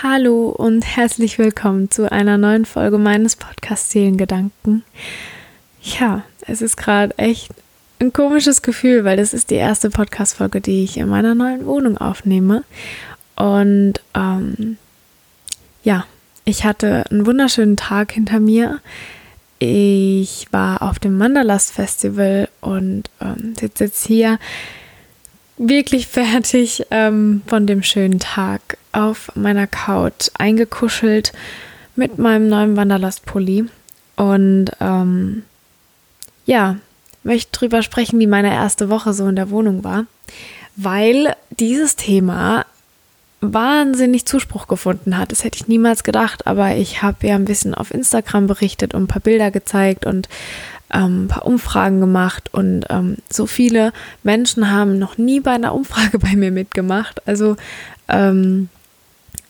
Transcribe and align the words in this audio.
Hallo 0.00 0.50
und 0.50 0.82
herzlich 0.82 1.40
willkommen 1.40 1.90
zu 1.90 2.12
einer 2.12 2.38
neuen 2.38 2.66
Folge 2.66 2.98
meines 2.98 3.34
Podcasts 3.34 3.90
Seelengedanken. 3.90 4.84
Ja, 5.82 6.22
es 6.42 6.62
ist 6.62 6.76
gerade 6.76 7.18
echt 7.18 7.50
ein 7.98 8.12
komisches 8.12 8.62
Gefühl, 8.62 9.04
weil 9.04 9.16
das 9.16 9.34
ist 9.34 9.50
die 9.50 9.56
erste 9.56 9.90
Podcast-Folge, 9.90 10.60
die 10.60 10.84
ich 10.84 10.98
in 10.98 11.08
meiner 11.08 11.34
neuen 11.34 11.66
Wohnung 11.66 11.98
aufnehme. 11.98 12.62
Und 13.34 13.94
ähm, 14.14 14.78
ja, 15.82 16.06
ich 16.44 16.64
hatte 16.64 17.02
einen 17.10 17.26
wunderschönen 17.26 17.76
Tag 17.76 18.12
hinter 18.12 18.38
mir. 18.38 18.78
Ich 19.58 20.46
war 20.52 20.82
auf 20.82 21.00
dem 21.00 21.18
Mandalast 21.18 21.72
Festival 21.72 22.48
und 22.60 23.10
ähm, 23.20 23.56
sitze 23.58 23.86
jetzt 23.86 24.06
hier 24.06 24.38
wirklich 25.56 26.06
fertig 26.06 26.86
ähm, 26.92 27.42
von 27.48 27.66
dem 27.66 27.82
schönen 27.82 28.20
Tag 28.20 28.77
auf 28.98 29.30
meiner 29.34 29.66
Couch 29.66 30.30
eingekuschelt 30.36 31.32
mit 31.96 32.18
meinem 32.18 32.48
neuen 32.48 32.76
Wanderlastpulli 32.76 33.66
und 34.16 34.70
ähm, 34.80 35.42
ja, 36.46 36.76
möchte 37.22 37.52
drüber 37.52 37.82
sprechen, 37.82 38.18
wie 38.18 38.26
meine 38.26 38.52
erste 38.52 38.88
Woche 38.88 39.12
so 39.12 39.28
in 39.28 39.36
der 39.36 39.50
Wohnung 39.50 39.84
war, 39.84 40.06
weil 40.76 41.34
dieses 41.50 41.96
Thema 41.96 42.64
wahnsinnig 43.40 44.26
Zuspruch 44.26 44.66
gefunden 44.66 45.16
hat. 45.16 45.30
Das 45.30 45.44
hätte 45.44 45.58
ich 45.58 45.68
niemals 45.68 46.02
gedacht, 46.02 46.46
aber 46.46 46.74
ich 46.74 47.02
habe 47.02 47.26
ja 47.26 47.36
ein 47.36 47.44
bisschen 47.44 47.74
auf 47.74 47.92
Instagram 47.92 48.46
berichtet 48.46 48.94
und 48.94 49.04
ein 49.04 49.08
paar 49.08 49.22
Bilder 49.22 49.50
gezeigt 49.50 50.06
und 50.06 50.28
ähm, 50.92 51.24
ein 51.24 51.28
paar 51.28 51.46
Umfragen 51.46 52.00
gemacht 52.00 52.52
und 52.52 52.86
ähm, 52.90 53.18
so 53.30 53.46
viele 53.46 53.92
Menschen 54.22 54.70
haben 54.70 54.98
noch 54.98 55.18
nie 55.18 55.40
bei 55.40 55.52
einer 55.52 55.74
Umfrage 55.74 56.18
bei 56.18 56.34
mir 56.34 56.50
mitgemacht. 56.50 57.26
Also 57.26 57.56
ähm, 58.08 58.68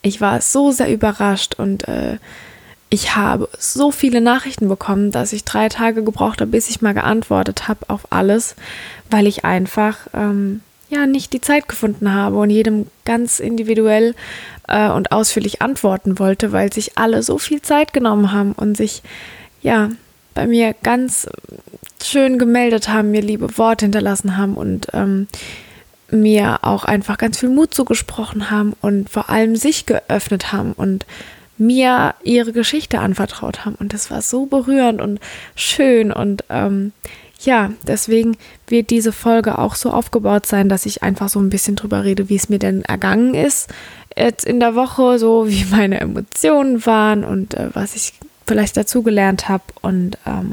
ich 0.02 0.20
war 0.20 0.40
so 0.40 0.70
sehr 0.70 0.92
überrascht 0.92 1.54
und 1.54 1.88
äh, 1.88 2.18
ich 2.90 3.16
habe 3.16 3.48
so 3.58 3.90
viele 3.90 4.20
Nachrichten 4.20 4.68
bekommen, 4.68 5.10
dass 5.10 5.32
ich 5.32 5.44
drei 5.44 5.68
Tage 5.68 6.02
gebraucht 6.02 6.40
habe, 6.40 6.50
bis 6.50 6.70
ich 6.70 6.80
mal 6.80 6.94
geantwortet 6.94 7.68
habe 7.68 7.80
auf 7.88 8.10
alles, 8.10 8.56
weil 9.10 9.26
ich 9.26 9.44
einfach 9.44 9.98
ähm, 10.14 10.62
ja 10.88 11.06
nicht 11.06 11.32
die 11.32 11.40
Zeit 11.40 11.68
gefunden 11.68 12.12
habe 12.14 12.38
und 12.38 12.50
jedem 12.50 12.86
ganz 13.04 13.40
individuell 13.40 14.14
äh, 14.68 14.88
und 14.88 15.12
ausführlich 15.12 15.60
antworten 15.60 16.18
wollte, 16.18 16.52
weil 16.52 16.72
sich 16.72 16.96
alle 16.96 17.22
so 17.22 17.36
viel 17.36 17.60
Zeit 17.60 17.92
genommen 17.92 18.32
haben 18.32 18.52
und 18.52 18.76
sich 18.76 19.02
ja 19.60 19.90
bei 20.32 20.46
mir 20.46 20.74
ganz 20.82 21.28
schön 22.02 22.38
gemeldet 22.38 22.88
haben, 22.88 23.10
mir 23.10 23.22
liebe 23.22 23.58
Worte 23.58 23.84
hinterlassen 23.84 24.36
haben 24.36 24.54
und 24.54 24.86
ähm, 24.94 25.26
mir 26.10 26.60
auch 26.62 26.84
einfach 26.84 27.18
ganz 27.18 27.38
viel 27.38 27.50
Mut 27.50 27.74
zugesprochen 27.74 28.50
haben 28.50 28.74
und 28.80 29.10
vor 29.10 29.30
allem 29.30 29.56
sich 29.56 29.86
geöffnet 29.86 30.52
haben 30.52 30.72
und 30.72 31.06
mir 31.58 32.14
ihre 32.22 32.52
Geschichte 32.52 33.00
anvertraut 33.00 33.64
haben. 33.64 33.74
Und 33.74 33.92
das 33.92 34.10
war 34.10 34.22
so 34.22 34.46
berührend 34.46 35.00
und 35.00 35.20
schön. 35.56 36.12
Und 36.12 36.44
ähm, 36.48 36.92
ja, 37.40 37.72
deswegen 37.86 38.36
wird 38.68 38.90
diese 38.90 39.12
Folge 39.12 39.58
auch 39.58 39.74
so 39.74 39.90
aufgebaut 39.90 40.46
sein, 40.46 40.68
dass 40.68 40.86
ich 40.86 41.02
einfach 41.02 41.28
so 41.28 41.40
ein 41.40 41.50
bisschen 41.50 41.76
drüber 41.76 42.04
rede, 42.04 42.28
wie 42.28 42.36
es 42.36 42.48
mir 42.48 42.58
denn 42.58 42.84
ergangen 42.84 43.34
ist 43.34 43.68
jetzt 44.18 44.44
in 44.44 44.60
der 44.60 44.74
Woche, 44.74 45.18
so 45.18 45.48
wie 45.48 45.64
meine 45.70 46.00
Emotionen 46.00 46.84
waren 46.84 47.24
und 47.24 47.54
äh, 47.54 47.70
was 47.74 47.94
ich 47.94 48.14
vielleicht 48.46 48.76
dazugelernt 48.76 49.48
habe 49.48 49.64
und 49.82 50.16
ähm, 50.26 50.52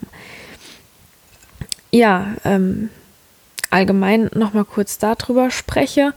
ja, 1.91 2.35
ähm, 2.43 2.89
allgemein 3.71 4.29
nochmal 4.33 4.65
kurz 4.65 4.97
darüber 4.97 5.51
spreche 5.51 6.13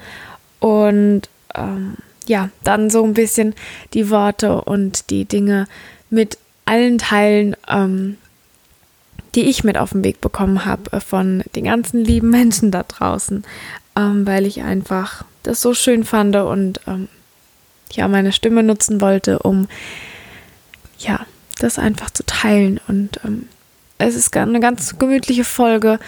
und 0.60 1.22
ähm, 1.54 1.96
ja, 2.26 2.50
dann 2.62 2.90
so 2.90 3.04
ein 3.04 3.14
bisschen 3.14 3.54
die 3.94 4.10
Worte 4.10 4.60
und 4.62 5.10
die 5.10 5.24
Dinge 5.24 5.66
mit 6.10 6.38
allen 6.64 6.98
Teilen, 6.98 7.56
ähm, 7.68 8.18
die 9.34 9.48
ich 9.48 9.64
mit 9.64 9.78
auf 9.78 9.90
den 9.90 10.04
Weg 10.04 10.20
bekommen 10.20 10.64
habe 10.64 10.92
äh, 10.92 11.00
von 11.00 11.42
den 11.54 11.64
ganzen 11.64 12.04
lieben 12.04 12.30
Menschen 12.30 12.70
da 12.70 12.82
draußen, 12.82 13.44
ähm, 13.96 14.26
weil 14.26 14.46
ich 14.46 14.62
einfach 14.62 15.24
das 15.42 15.62
so 15.62 15.74
schön 15.74 16.04
fand 16.04 16.36
und 16.36 16.80
ähm, 16.86 17.08
ja, 17.92 18.06
meine 18.08 18.32
Stimme 18.32 18.62
nutzen 18.62 19.00
wollte, 19.00 19.38
um 19.38 19.68
ja, 20.98 21.24
das 21.58 21.78
einfach 21.78 22.10
zu 22.10 22.24
teilen. 22.24 22.80
Und 22.88 23.20
ähm, 23.24 23.48
es 23.98 24.14
ist 24.14 24.36
eine 24.36 24.60
ganz 24.60 24.98
gemütliche 24.98 25.44
Folge. 25.44 25.98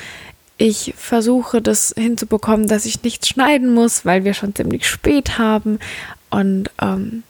Ich 0.62 0.92
versuche 0.94 1.62
das 1.62 1.94
hinzubekommen, 1.96 2.68
dass 2.68 2.84
ich 2.84 3.02
nichts 3.02 3.28
schneiden 3.28 3.72
muss, 3.72 4.04
weil 4.04 4.24
wir 4.24 4.34
schon 4.34 4.54
ziemlich 4.54 4.86
spät 4.86 5.38
haben. 5.38 5.78
Und 6.28 6.70
ähm, 6.82 7.22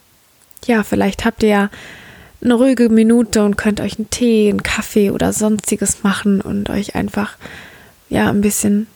ja, 0.65 0.83
vielleicht 0.83 1.25
habt 1.25 1.45
ihr 1.45 1.49
ja 1.49 1.71
eine 2.43 2.55
ruhige 2.55 2.89
Minute 2.89 3.45
und 3.45 3.57
könnt 3.57 3.81
euch 3.81 4.01
einen 4.01 4.11
Tee, 4.11 4.51
einen 4.51 4.65
Kaffee 4.65 5.13
oder 5.13 5.33
sonstiges 5.33 6.03
machen 6.03 6.41
und 6.41 6.71
euch 6.71 6.97
einfach 6.97 7.37
ja 8.09 8.29
ein 8.29 8.41
bisschen 8.41 8.89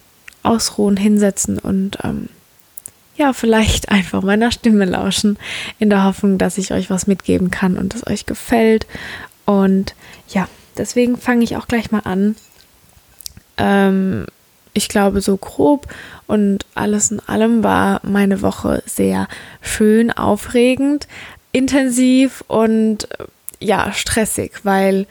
ausruhen, 0.42 0.96
hinsetzen 0.96 1.60
und 1.60 1.98
ähm, 2.02 2.28
ja, 3.14 3.34
vielleicht 3.34 3.88
einfach 3.92 4.22
meiner 4.22 4.50
Stimme 4.50 4.84
lauschen, 4.84 5.38
in 5.78 5.90
der 5.90 6.02
Hoffnung, 6.02 6.38
dass 6.38 6.58
ich 6.58 6.72
euch 6.72 6.90
was 6.90 7.06
mitgeben 7.06 7.52
kann 7.52 7.78
und 7.78 7.94
es 7.94 8.04
euch 8.04 8.26
gefällt. 8.26 8.88
Und 9.44 9.94
ja, 10.26 10.48
deswegen 10.76 11.18
fange 11.18 11.44
ich 11.44 11.56
auch 11.56 11.68
gleich 11.68 11.92
mal 11.92 12.00
an. 12.00 12.34
Ähm, 13.56 14.26
ich 14.72 14.88
glaube, 14.88 15.20
so 15.20 15.36
grob 15.36 15.86
und 16.26 16.66
alles 16.74 17.10
in 17.10 17.20
allem 17.20 17.62
war 17.62 18.00
meine 18.02 18.42
Woche 18.42 18.82
sehr 18.86 19.28
schön, 19.60 20.10
aufregend, 20.10 21.06
intensiv 21.52 22.42
und 22.48 23.08
ja, 23.60 23.92
stressig, 23.92 24.64
weil 24.64 25.06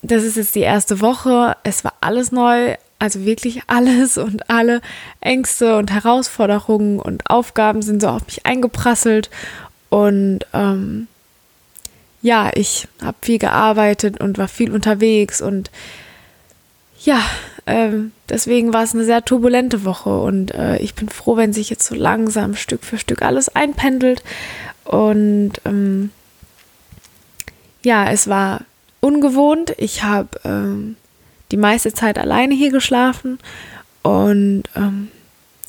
das 0.00 0.24
ist 0.24 0.36
jetzt 0.36 0.54
die 0.54 0.60
erste 0.60 1.00
Woche. 1.00 1.56
Es 1.62 1.84
war 1.84 1.94
alles 2.00 2.32
neu, 2.32 2.74
also 2.98 3.24
wirklich 3.24 3.62
alles 3.66 4.16
und 4.18 4.48
alle 4.50 4.80
Ängste 5.20 5.76
und 5.76 5.92
Herausforderungen 5.92 6.98
und 6.98 7.28
Aufgaben 7.28 7.82
sind 7.82 8.02
so 8.02 8.08
auf 8.08 8.26
mich 8.26 8.46
eingeprasselt. 8.46 9.30
Und 9.90 10.40
ähm, 10.54 11.06
ja, 12.22 12.50
ich 12.54 12.88
habe 13.02 13.16
viel 13.20 13.38
gearbeitet 13.38 14.20
und 14.20 14.38
war 14.38 14.48
viel 14.48 14.72
unterwegs 14.72 15.42
und 15.42 15.70
ja, 17.04 17.20
ähm, 17.66 18.12
deswegen 18.28 18.72
war 18.72 18.82
es 18.82 18.94
eine 18.94 19.04
sehr 19.04 19.24
turbulente 19.24 19.84
Woche 19.84 20.10
und 20.20 20.54
äh, 20.54 20.78
ich 20.78 20.94
bin 20.94 21.08
froh, 21.08 21.36
wenn 21.36 21.52
sich 21.52 21.70
jetzt 21.70 21.86
so 21.86 21.94
langsam 21.94 22.54
Stück 22.54 22.84
für 22.84 22.98
Stück 22.98 23.22
alles 23.22 23.48
einpendelt. 23.48 24.22
Und 24.84 25.52
ähm, 25.64 26.10
ja, 27.84 28.10
es 28.10 28.28
war 28.28 28.62
ungewohnt. 29.00 29.74
Ich 29.78 30.02
habe 30.02 30.28
ähm, 30.44 30.96
die 31.50 31.56
meiste 31.56 31.92
Zeit 31.92 32.18
alleine 32.18 32.54
hier 32.54 32.70
geschlafen. 32.70 33.38
Und 34.02 34.64
ähm, 34.74 35.08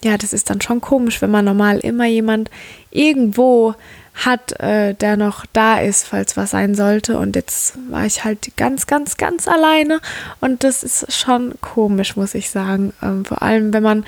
ja, 0.04 0.18
das 0.18 0.34
ist 0.34 0.50
dann 0.50 0.62
schon 0.62 0.82
komisch, 0.82 1.22
wenn 1.22 1.32
man 1.32 1.46
normal 1.46 1.80
immer 1.80 2.06
jemand 2.06 2.50
irgendwo 2.92 3.76
hat, 4.14 4.60
äh, 4.60 4.94
der 4.94 5.18
noch 5.18 5.46
da 5.54 5.80
ist, 5.80 6.08
falls 6.08 6.38
was 6.38 6.52
sein 6.52 6.76
sollte. 6.76 7.18
Und 7.18 7.36
jetzt 7.36 7.76
war 7.90 8.06
ich 8.06 8.24
halt 8.24 8.56
ganz, 8.58 8.86
ganz, 8.86 9.18
ganz 9.18 9.48
alleine. 9.48 10.00
Und 10.40 10.64
das 10.64 10.84
ist 10.84 11.12
schon 11.14 11.56
komisch, 11.62 12.16
muss 12.16 12.36
ich 12.36 12.50
sagen. 12.50 12.94
Ähm, 13.02 13.26
vor 13.26 13.42
allem, 13.42 13.74
wenn 13.74 13.84
man, 13.84 14.06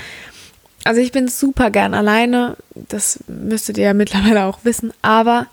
also 0.84 1.02
ich 1.02 1.12
bin 1.12 1.28
super 1.28 1.72
gern 1.72 1.94
alleine. 1.94 2.56
Das 2.76 3.20
müsstet 3.28 3.78
ihr 3.78 3.86
ja 3.86 3.94
mittlerweile 3.96 4.46
auch 4.46 4.60
wissen. 4.64 4.94
Aber 5.02 5.48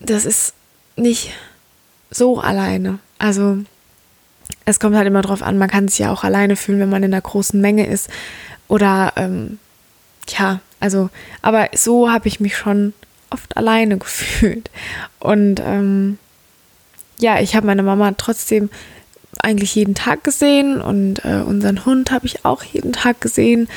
das 0.00 0.24
ist 0.24 0.54
nicht 0.96 1.32
so 2.10 2.40
alleine. 2.40 2.98
Also 3.18 3.58
es 4.64 4.80
kommt 4.80 4.96
halt 4.96 5.06
immer 5.06 5.22
drauf 5.22 5.42
an, 5.42 5.58
man 5.58 5.70
kann 5.70 5.88
sich 5.88 6.00
ja 6.00 6.12
auch 6.12 6.24
alleine 6.24 6.56
fühlen, 6.56 6.80
wenn 6.80 6.90
man 6.90 7.02
in 7.02 7.12
einer 7.12 7.20
großen 7.20 7.60
Menge 7.60 7.86
ist. 7.86 8.08
Oder 8.68 9.12
ähm, 9.16 9.58
ja, 10.28 10.60
also, 10.82 11.10
aber 11.42 11.68
so 11.74 12.10
habe 12.10 12.26
ich 12.26 12.40
mich 12.40 12.56
schon 12.56 12.92
oft 13.30 13.56
alleine 13.56 13.98
gefühlt. 13.98 14.68
Und 15.20 15.60
ähm, 15.64 16.18
ja, 17.18 17.40
ich 17.40 17.54
habe 17.54 17.66
meine 17.66 17.84
Mama 17.84 18.12
trotzdem 18.16 18.68
eigentlich 19.40 19.76
jeden 19.76 19.94
Tag 19.94 20.24
gesehen 20.24 20.80
und 20.80 21.24
äh, 21.24 21.42
unseren 21.46 21.84
Hund 21.84 22.10
habe 22.10 22.26
ich 22.26 22.44
auch 22.44 22.64
jeden 22.64 22.92
Tag 22.92 23.20
gesehen. 23.20 23.68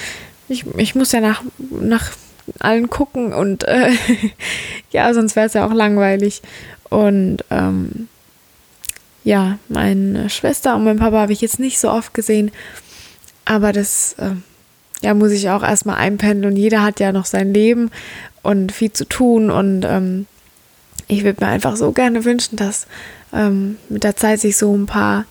Ich, 0.50 0.66
ich 0.78 0.96
muss 0.96 1.12
ja 1.12 1.22
nach, 1.22 1.44
nach 1.70 2.12
allen 2.60 2.90
gucken 2.90 3.34
und 3.34 3.64
äh, 3.66 3.92
ja, 4.92 5.14
sonst 5.14 5.36
wäre 5.36 5.46
es 5.46 5.54
ja 5.54 5.66
auch 5.66 5.74
langweilig. 5.74 6.42
Und 6.90 7.46
ähm, 7.52 8.08
ja, 9.24 9.60
meine 9.70 10.30
Schwester 10.32 10.76
und 10.76 10.84
mein 10.84 10.98
Papa 10.98 11.18
habe 11.18 11.34
ich 11.34 11.42
jetzt 11.42 11.60
nicht 11.60 11.80
so 11.80 11.92
oft 11.92 12.16
gesehen, 12.16 12.52
aber 13.46 13.74
das 13.74 14.14
äh, 14.14 14.32
ja, 15.06 15.14
muss 15.14 15.32
ich 15.32 15.50
auch 15.52 15.62
erstmal 15.62 15.98
einpendeln 15.98 16.54
und 16.54 16.58
jeder 16.58 16.82
hat 16.82 17.00
ja 17.00 17.12
noch 17.12 17.26
sein 17.26 17.54
Leben 17.54 17.92
und 18.42 18.72
viel 18.72 18.92
zu 18.92 19.06
tun 19.06 19.52
und 19.52 19.86
ähm, 19.86 20.26
ich 21.08 21.24
würde 21.24 21.46
mir 21.46 21.52
einfach 21.52 21.76
so 21.76 21.92
gerne 21.92 22.26
wünschen, 22.26 22.56
dass 22.56 22.88
ähm, 23.32 23.78
mit 23.88 24.04
der 24.04 24.16
Zeit 24.16 24.40
sich 24.40 24.58
so 24.58 24.76
ein 24.76 24.88
paar 24.88 25.26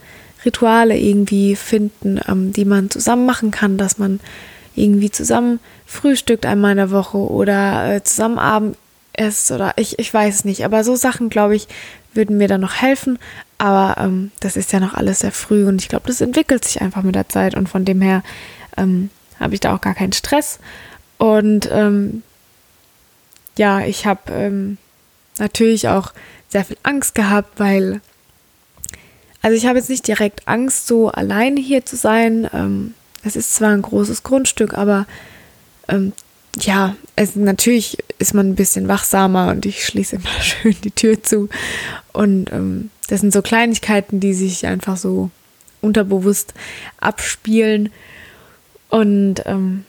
Rituale 0.44 0.96
irgendwie 0.96 1.56
finden, 1.56 2.20
ähm, 2.28 2.52
die 2.52 2.64
man 2.64 2.88
zusammen 2.88 3.26
machen 3.26 3.50
kann, 3.50 3.76
dass 3.76 3.98
man 3.98 4.20
irgendwie 4.76 5.10
zusammen 5.10 5.58
frühstückt 5.86 6.46
einmal 6.46 6.70
in 6.70 6.76
der 6.76 6.92
Woche 6.92 7.18
oder 7.18 7.96
äh, 7.96 8.04
zusammen 8.04 8.38
Abend 8.38 8.76
ist 9.16 9.50
oder 9.50 9.72
ich, 9.76 9.98
ich 9.98 10.14
weiß 10.14 10.36
es 10.36 10.44
nicht. 10.44 10.64
Aber 10.64 10.84
so 10.84 10.94
Sachen, 10.94 11.30
glaube 11.30 11.56
ich, 11.56 11.66
würden 12.12 12.36
mir 12.36 12.46
dann 12.46 12.60
noch 12.60 12.74
helfen. 12.74 13.18
Aber 13.58 14.00
ähm, 14.00 14.30
das 14.38 14.56
ist 14.56 14.72
ja 14.72 14.78
noch 14.78 14.94
alles 14.94 15.20
sehr 15.20 15.32
früh 15.32 15.66
und 15.66 15.82
ich 15.82 15.88
glaube, 15.88 16.06
das 16.06 16.20
entwickelt 16.20 16.64
sich 16.64 16.80
einfach 16.80 17.02
mit 17.02 17.16
der 17.16 17.28
Zeit 17.28 17.56
und 17.56 17.68
von 17.68 17.84
dem 17.84 18.00
her 18.00 18.22
ähm, 18.76 19.10
habe 19.44 19.54
ich 19.54 19.60
da 19.60 19.74
auch 19.74 19.80
gar 19.80 19.94
keinen 19.94 20.12
Stress. 20.12 20.58
Und 21.18 21.68
ähm, 21.70 22.22
ja, 23.56 23.84
ich 23.84 24.06
habe 24.06 24.32
ähm, 24.32 24.78
natürlich 25.38 25.88
auch 25.88 26.12
sehr 26.48 26.64
viel 26.64 26.78
Angst 26.82 27.14
gehabt, 27.14 27.60
weil, 27.60 28.00
also 29.42 29.56
ich 29.56 29.66
habe 29.66 29.78
jetzt 29.78 29.90
nicht 29.90 30.08
direkt 30.08 30.48
Angst, 30.48 30.86
so 30.86 31.10
alleine 31.10 31.60
hier 31.60 31.84
zu 31.84 31.96
sein. 31.96 32.48
Ähm, 32.52 32.94
es 33.22 33.36
ist 33.36 33.54
zwar 33.54 33.70
ein 33.70 33.82
großes 33.82 34.22
Grundstück, 34.22 34.74
aber 34.74 35.06
ähm, 35.88 36.12
ja, 36.58 36.96
es, 37.16 37.36
natürlich 37.36 37.98
ist 38.18 38.32
man 38.32 38.48
ein 38.48 38.54
bisschen 38.54 38.88
wachsamer 38.88 39.48
und 39.48 39.66
ich 39.66 39.84
schließe 39.84 40.16
immer 40.16 40.30
schön 40.40 40.76
die 40.82 40.90
Tür 40.90 41.22
zu. 41.22 41.50
Und 42.12 42.50
ähm, 42.50 42.90
das 43.08 43.20
sind 43.20 43.32
so 43.32 43.42
Kleinigkeiten, 43.42 44.20
die 44.20 44.32
sich 44.32 44.66
einfach 44.66 44.96
so 44.96 45.30
unterbewusst 45.82 46.54
abspielen. 46.98 47.90
Und 48.94 49.42
ähm, 49.46 49.84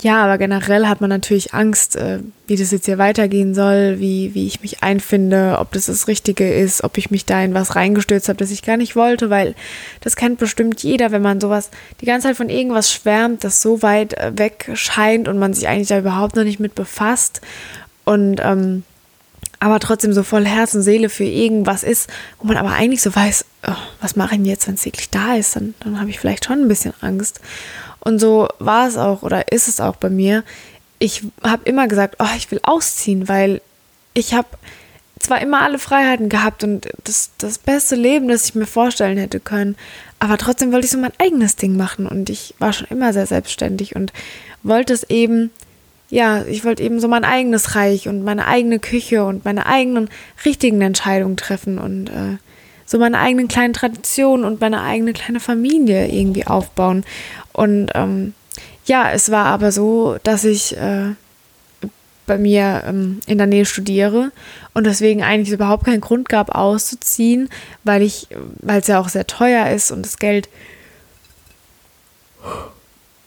ja, 0.00 0.22
aber 0.22 0.38
generell 0.38 0.86
hat 0.86 1.00
man 1.00 1.10
natürlich 1.10 1.54
Angst, 1.54 1.96
äh, 1.96 2.20
wie 2.46 2.54
das 2.54 2.70
jetzt 2.70 2.86
hier 2.86 2.98
weitergehen 2.98 3.52
soll, 3.52 3.98
wie, 3.98 4.32
wie 4.32 4.46
ich 4.46 4.62
mich 4.62 4.84
einfinde, 4.84 5.56
ob 5.58 5.72
das 5.72 5.86
das 5.86 6.06
Richtige 6.06 6.54
ist, 6.54 6.84
ob 6.84 6.98
ich 6.98 7.10
mich 7.10 7.24
da 7.24 7.42
in 7.42 7.52
was 7.52 7.74
reingestürzt 7.74 8.28
habe, 8.28 8.38
das 8.38 8.52
ich 8.52 8.62
gar 8.62 8.76
nicht 8.76 8.94
wollte, 8.94 9.28
weil 9.28 9.56
das 10.02 10.14
kennt 10.14 10.38
bestimmt 10.38 10.84
jeder, 10.84 11.10
wenn 11.10 11.20
man 11.20 11.40
sowas 11.40 11.70
die 12.00 12.06
ganze 12.06 12.28
Zeit 12.28 12.36
von 12.36 12.48
irgendwas 12.48 12.92
schwärmt, 12.92 13.42
das 13.42 13.60
so 13.60 13.82
weit 13.82 14.14
äh, 14.14 14.38
weg 14.38 14.70
scheint 14.74 15.26
und 15.26 15.40
man 15.40 15.52
sich 15.52 15.66
eigentlich 15.66 15.88
da 15.88 15.98
überhaupt 15.98 16.36
noch 16.36 16.44
nicht 16.44 16.60
mit 16.60 16.76
befasst. 16.76 17.40
Und 18.04 18.40
ähm, 18.40 18.84
aber 19.60 19.78
trotzdem 19.78 20.12
so 20.12 20.22
voll 20.22 20.46
Herz 20.46 20.74
und 20.74 20.82
Seele 20.82 21.10
für 21.10 21.24
irgendwas 21.24 21.82
ist, 21.82 22.10
wo 22.38 22.46
man 22.46 22.56
aber 22.56 22.70
eigentlich 22.70 23.02
so 23.02 23.14
weiß, 23.14 23.44
oh, 23.68 23.76
was 24.00 24.16
mache 24.16 24.34
ich 24.34 24.40
jetzt, 24.42 24.66
wenn 24.66 24.74
es 24.74 24.84
wirklich 24.86 25.10
da 25.10 25.34
ist, 25.34 25.54
dann, 25.54 25.74
dann 25.80 26.00
habe 26.00 26.10
ich 26.10 26.18
vielleicht 26.18 26.46
schon 26.46 26.62
ein 26.62 26.68
bisschen 26.68 26.94
Angst. 27.00 27.40
Und 28.00 28.18
so 28.18 28.48
war 28.58 28.88
es 28.88 28.96
auch 28.96 29.22
oder 29.22 29.52
ist 29.52 29.68
es 29.68 29.78
auch 29.78 29.96
bei 29.96 30.08
mir. 30.08 30.42
Ich 30.98 31.22
habe 31.42 31.68
immer 31.68 31.86
gesagt, 31.88 32.16
oh, 32.18 32.36
ich 32.36 32.50
will 32.50 32.60
ausziehen, 32.62 33.28
weil 33.28 33.60
ich 34.14 34.34
habe 34.34 34.48
zwar 35.18 35.42
immer 35.42 35.60
alle 35.60 35.78
Freiheiten 35.78 36.30
gehabt 36.30 36.64
und 36.64 36.88
das, 37.04 37.30
das 37.36 37.58
beste 37.58 37.94
Leben, 37.94 38.28
das 38.28 38.46
ich 38.46 38.54
mir 38.54 38.66
vorstellen 38.66 39.18
hätte 39.18 39.38
können, 39.38 39.76
aber 40.18 40.38
trotzdem 40.38 40.72
wollte 40.72 40.86
ich 40.86 40.90
so 40.90 40.98
mein 40.98 41.12
eigenes 41.18 41.56
Ding 41.56 41.76
machen 41.76 42.06
und 42.06 42.30
ich 42.30 42.54
war 42.58 42.72
schon 42.72 42.88
immer 42.88 43.12
sehr 43.12 43.26
selbstständig 43.26 43.96
und 43.96 44.12
wollte 44.62 44.94
es 44.94 45.04
eben, 45.04 45.50
ja, 46.10 46.42
ich 46.42 46.64
wollte 46.64 46.82
eben 46.82 47.00
so 47.00 47.06
mein 47.08 47.24
eigenes 47.24 47.76
Reich 47.76 48.08
und 48.08 48.24
meine 48.24 48.46
eigene 48.46 48.80
Küche 48.80 49.24
und 49.24 49.44
meine 49.44 49.66
eigenen 49.66 50.10
richtigen 50.44 50.82
Entscheidungen 50.82 51.36
treffen 51.36 51.78
und 51.78 52.08
äh, 52.08 52.36
so 52.84 52.98
meine 52.98 53.20
eigenen 53.20 53.46
kleinen 53.46 53.72
Traditionen 53.72 54.44
und 54.44 54.60
meine 54.60 54.82
eigene 54.82 55.12
kleine 55.12 55.38
Familie 55.38 56.08
irgendwie 56.08 56.48
aufbauen. 56.48 57.04
Und 57.52 57.90
ähm, 57.94 58.34
ja, 58.84 59.12
es 59.12 59.30
war 59.30 59.46
aber 59.46 59.70
so, 59.70 60.18
dass 60.24 60.44
ich 60.44 60.76
äh, 60.76 61.10
bei 62.26 62.38
mir 62.38 62.82
ähm, 62.86 63.20
in 63.26 63.38
der 63.38 63.46
Nähe 63.46 63.64
studiere 63.64 64.32
und 64.74 64.84
deswegen 64.84 65.22
eigentlich 65.22 65.52
überhaupt 65.52 65.84
keinen 65.84 66.00
Grund 66.00 66.28
gab, 66.28 66.52
auszuziehen, 66.52 67.48
weil 67.84 68.02
ich, 68.02 68.26
weil 68.58 68.80
es 68.80 68.88
ja 68.88 69.00
auch 69.00 69.08
sehr 69.08 69.28
teuer 69.28 69.70
ist 69.70 69.92
und 69.92 70.04
das 70.04 70.18
Geld. 70.18 70.48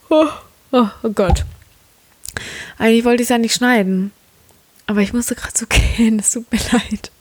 Oh, 0.09 0.27
oh, 0.73 0.87
oh 1.03 1.09
Gott. 1.09 1.45
Eigentlich 2.77 3.05
wollte 3.05 3.23
ich 3.23 3.27
es 3.27 3.29
ja 3.29 3.37
nicht 3.37 3.55
schneiden. 3.55 4.11
Aber 4.85 5.01
ich 5.01 5.13
musste 5.13 5.35
gerade 5.35 5.57
so 5.57 5.65
gehen, 5.69 6.19
es 6.19 6.31
tut 6.31 6.51
mir 6.51 6.59
leid. 6.71 7.11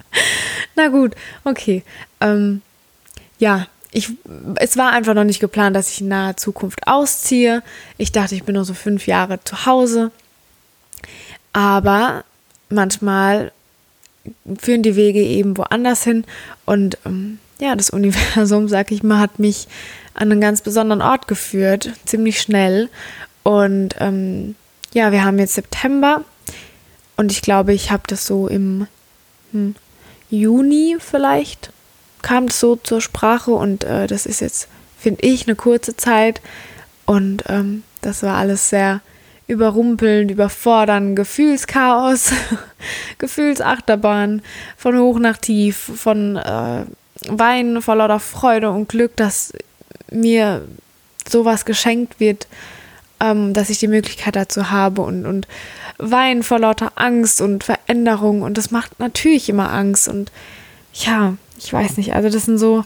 Na 0.74 0.88
gut, 0.88 1.14
okay. 1.44 1.82
Ähm, 2.20 2.62
ja, 3.38 3.66
ich, 3.90 4.10
es 4.56 4.76
war 4.76 4.92
einfach 4.92 5.14
noch 5.14 5.24
nicht 5.24 5.40
geplant, 5.40 5.76
dass 5.76 5.90
ich 5.90 6.00
in 6.00 6.08
naher 6.08 6.36
Zukunft 6.36 6.86
ausziehe. 6.86 7.62
Ich 7.98 8.10
dachte, 8.10 8.34
ich 8.34 8.44
bin 8.44 8.54
nur 8.54 8.64
so 8.64 8.74
fünf 8.74 9.06
Jahre 9.06 9.42
zu 9.44 9.66
Hause. 9.66 10.10
Aber 11.52 12.24
manchmal 12.70 13.52
führen 14.58 14.82
die 14.82 14.96
Wege 14.96 15.20
eben 15.20 15.56
woanders 15.58 16.04
hin. 16.04 16.24
Und 16.64 16.98
ähm, 17.04 17.38
ja, 17.60 17.76
das 17.76 17.90
Universum, 17.90 18.68
sag 18.68 18.90
ich 18.92 19.02
mal, 19.02 19.20
hat 19.20 19.38
mich 19.38 19.68
an 20.14 20.32
einen 20.32 20.40
ganz 20.40 20.62
besonderen 20.62 21.02
Ort 21.02 21.28
geführt, 21.28 21.90
ziemlich 22.06 22.40
schnell. 22.40 22.88
Und 23.42 23.96
ähm, 23.98 24.54
ja, 24.92 25.12
wir 25.12 25.24
haben 25.24 25.38
jetzt 25.38 25.54
September. 25.54 26.24
Und 27.16 27.30
ich 27.30 27.42
glaube, 27.42 27.72
ich 27.72 27.90
habe 27.90 28.02
das 28.06 28.26
so 28.26 28.48
im 28.48 28.86
hm, 29.52 29.74
Juni 30.30 30.96
vielleicht 30.98 31.72
kam 32.22 32.44
es 32.44 32.58
so 32.58 32.76
zur 32.76 33.00
Sprache 33.00 33.50
und 33.50 33.84
äh, 33.84 34.06
das 34.06 34.26
ist 34.26 34.40
jetzt, 34.40 34.68
finde 34.98 35.22
ich, 35.22 35.46
eine 35.46 35.56
kurze 35.56 35.96
Zeit 35.96 36.40
und 37.04 37.44
ähm, 37.48 37.82
das 38.00 38.22
war 38.22 38.36
alles 38.36 38.70
sehr 38.70 39.00
überrumpelnd, 39.48 40.30
überfordern, 40.30 41.16
Gefühlschaos, 41.16 42.32
Gefühlsachterbahn, 43.18 44.40
von 44.76 44.98
hoch 44.98 45.18
nach 45.18 45.36
tief, 45.36 45.76
von 45.76 46.36
äh, 46.36 46.84
Weinen 47.28 47.82
vor 47.82 47.96
lauter 47.96 48.20
Freude 48.20 48.70
und 48.70 48.88
Glück, 48.88 49.16
dass 49.16 49.52
mir 50.10 50.66
sowas 51.28 51.64
geschenkt 51.64 52.18
wird, 52.18 52.46
ähm, 53.22 53.54
dass 53.54 53.70
ich 53.70 53.78
die 53.78 53.88
Möglichkeit 53.88 54.36
dazu 54.36 54.70
habe 54.70 55.02
und, 55.02 55.24
und 55.24 55.46
Weinen 55.98 56.42
vor 56.42 56.58
lauter 56.58 56.92
Angst 56.96 57.40
und 57.40 57.62
Veränderung. 57.64 58.42
Und 58.42 58.58
das 58.58 58.70
macht 58.70 58.98
natürlich 58.98 59.48
immer 59.48 59.72
Angst. 59.72 60.08
Und 60.08 60.32
ja, 60.94 61.34
ich 61.58 61.72
weiß 61.72 61.96
nicht, 61.96 62.14
also 62.14 62.28
das 62.28 62.46
sind 62.46 62.58
so 62.58 62.84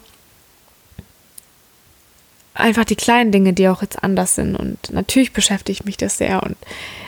einfach 2.52 2.84
die 2.84 2.96
kleinen 2.96 3.32
Dinge, 3.32 3.52
die 3.52 3.68
auch 3.68 3.82
jetzt 3.82 4.02
anders 4.02 4.34
sind. 4.34 4.56
Und 4.56 4.92
natürlich 4.92 5.32
beschäftigt 5.32 5.86
mich 5.86 5.96
das 5.96 6.18
sehr. 6.18 6.42
Und 6.42 6.56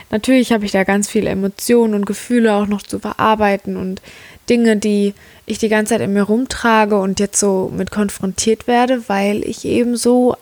natürlich 0.09 0.51
habe 0.51 0.65
ich 0.65 0.71
da 0.71 0.83
ganz 0.83 1.07
viele 1.07 1.29
Emotionen 1.29 1.93
und 1.93 2.05
Gefühle 2.05 2.53
auch 2.55 2.67
noch 2.67 2.81
zu 2.81 2.99
verarbeiten 2.99 3.77
und 3.77 4.01
Dinge, 4.49 4.77
die 4.77 5.13
ich 5.45 5.59
die 5.59 5.69
ganze 5.69 5.93
Zeit 5.93 6.01
in 6.01 6.13
mir 6.13 6.23
rumtrage 6.23 6.99
und 6.99 7.19
jetzt 7.19 7.39
so 7.39 7.71
mit 7.75 7.91
konfrontiert 7.91 8.65
werde, 8.65 9.07
weil 9.07 9.43
ich 9.43 9.65
eben 9.65 9.95
so 9.95 10.35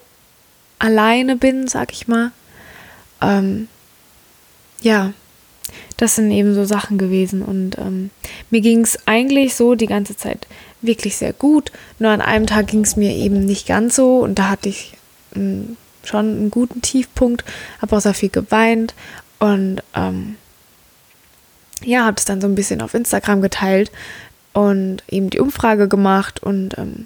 alleine 0.79 1.35
bin, 1.35 1.67
sag 1.67 1.91
ich 1.91 2.07
mal. 2.07 2.31
Ähm, 3.21 3.67
ja, 4.81 5.13
das 5.97 6.15
sind 6.15 6.31
eben 6.31 6.53
so 6.53 6.65
Sachen 6.65 6.97
gewesen. 6.97 7.41
Und 7.41 7.77
ähm, 7.77 8.11
mir 8.49 8.61
ging 8.61 8.81
es 8.81 8.99
eigentlich 9.07 9.55
so 9.55 9.75
die 9.75 9.87
ganze 9.87 10.15
Zeit 10.15 10.47
wirklich 10.81 11.17
sehr 11.17 11.33
gut. 11.33 11.71
Nur 11.99 12.11
an 12.11 12.21
einem 12.21 12.47
Tag 12.47 12.67
ging 12.67 12.81
es 12.81 12.95
mir 12.95 13.13
eben 13.13 13.45
nicht 13.45 13.67
ganz 13.67 13.95
so. 13.95 14.19
Und 14.19 14.39
da 14.39 14.49
hatte 14.49 14.69
ich 14.69 14.93
ähm, 15.35 15.77
schon 16.03 16.25
einen 16.25 16.51
guten 16.51 16.81
Tiefpunkt, 16.81 17.43
habe 17.81 17.95
auch 17.95 18.01
sehr 18.01 18.13
viel 18.13 18.29
geweint. 18.29 18.93
Und 19.39 19.83
ähm, 19.95 20.35
ja, 21.83 22.05
habe 22.05 22.17
es 22.17 22.25
dann 22.25 22.41
so 22.41 22.47
ein 22.47 22.55
bisschen 22.55 22.81
auf 22.81 22.93
Instagram 22.93 23.41
geteilt 23.41 23.91
und 24.53 25.03
eben 25.07 25.29
die 25.29 25.39
Umfrage 25.39 25.87
gemacht. 25.87 26.41
Und 26.41 26.77
ähm, 26.77 27.05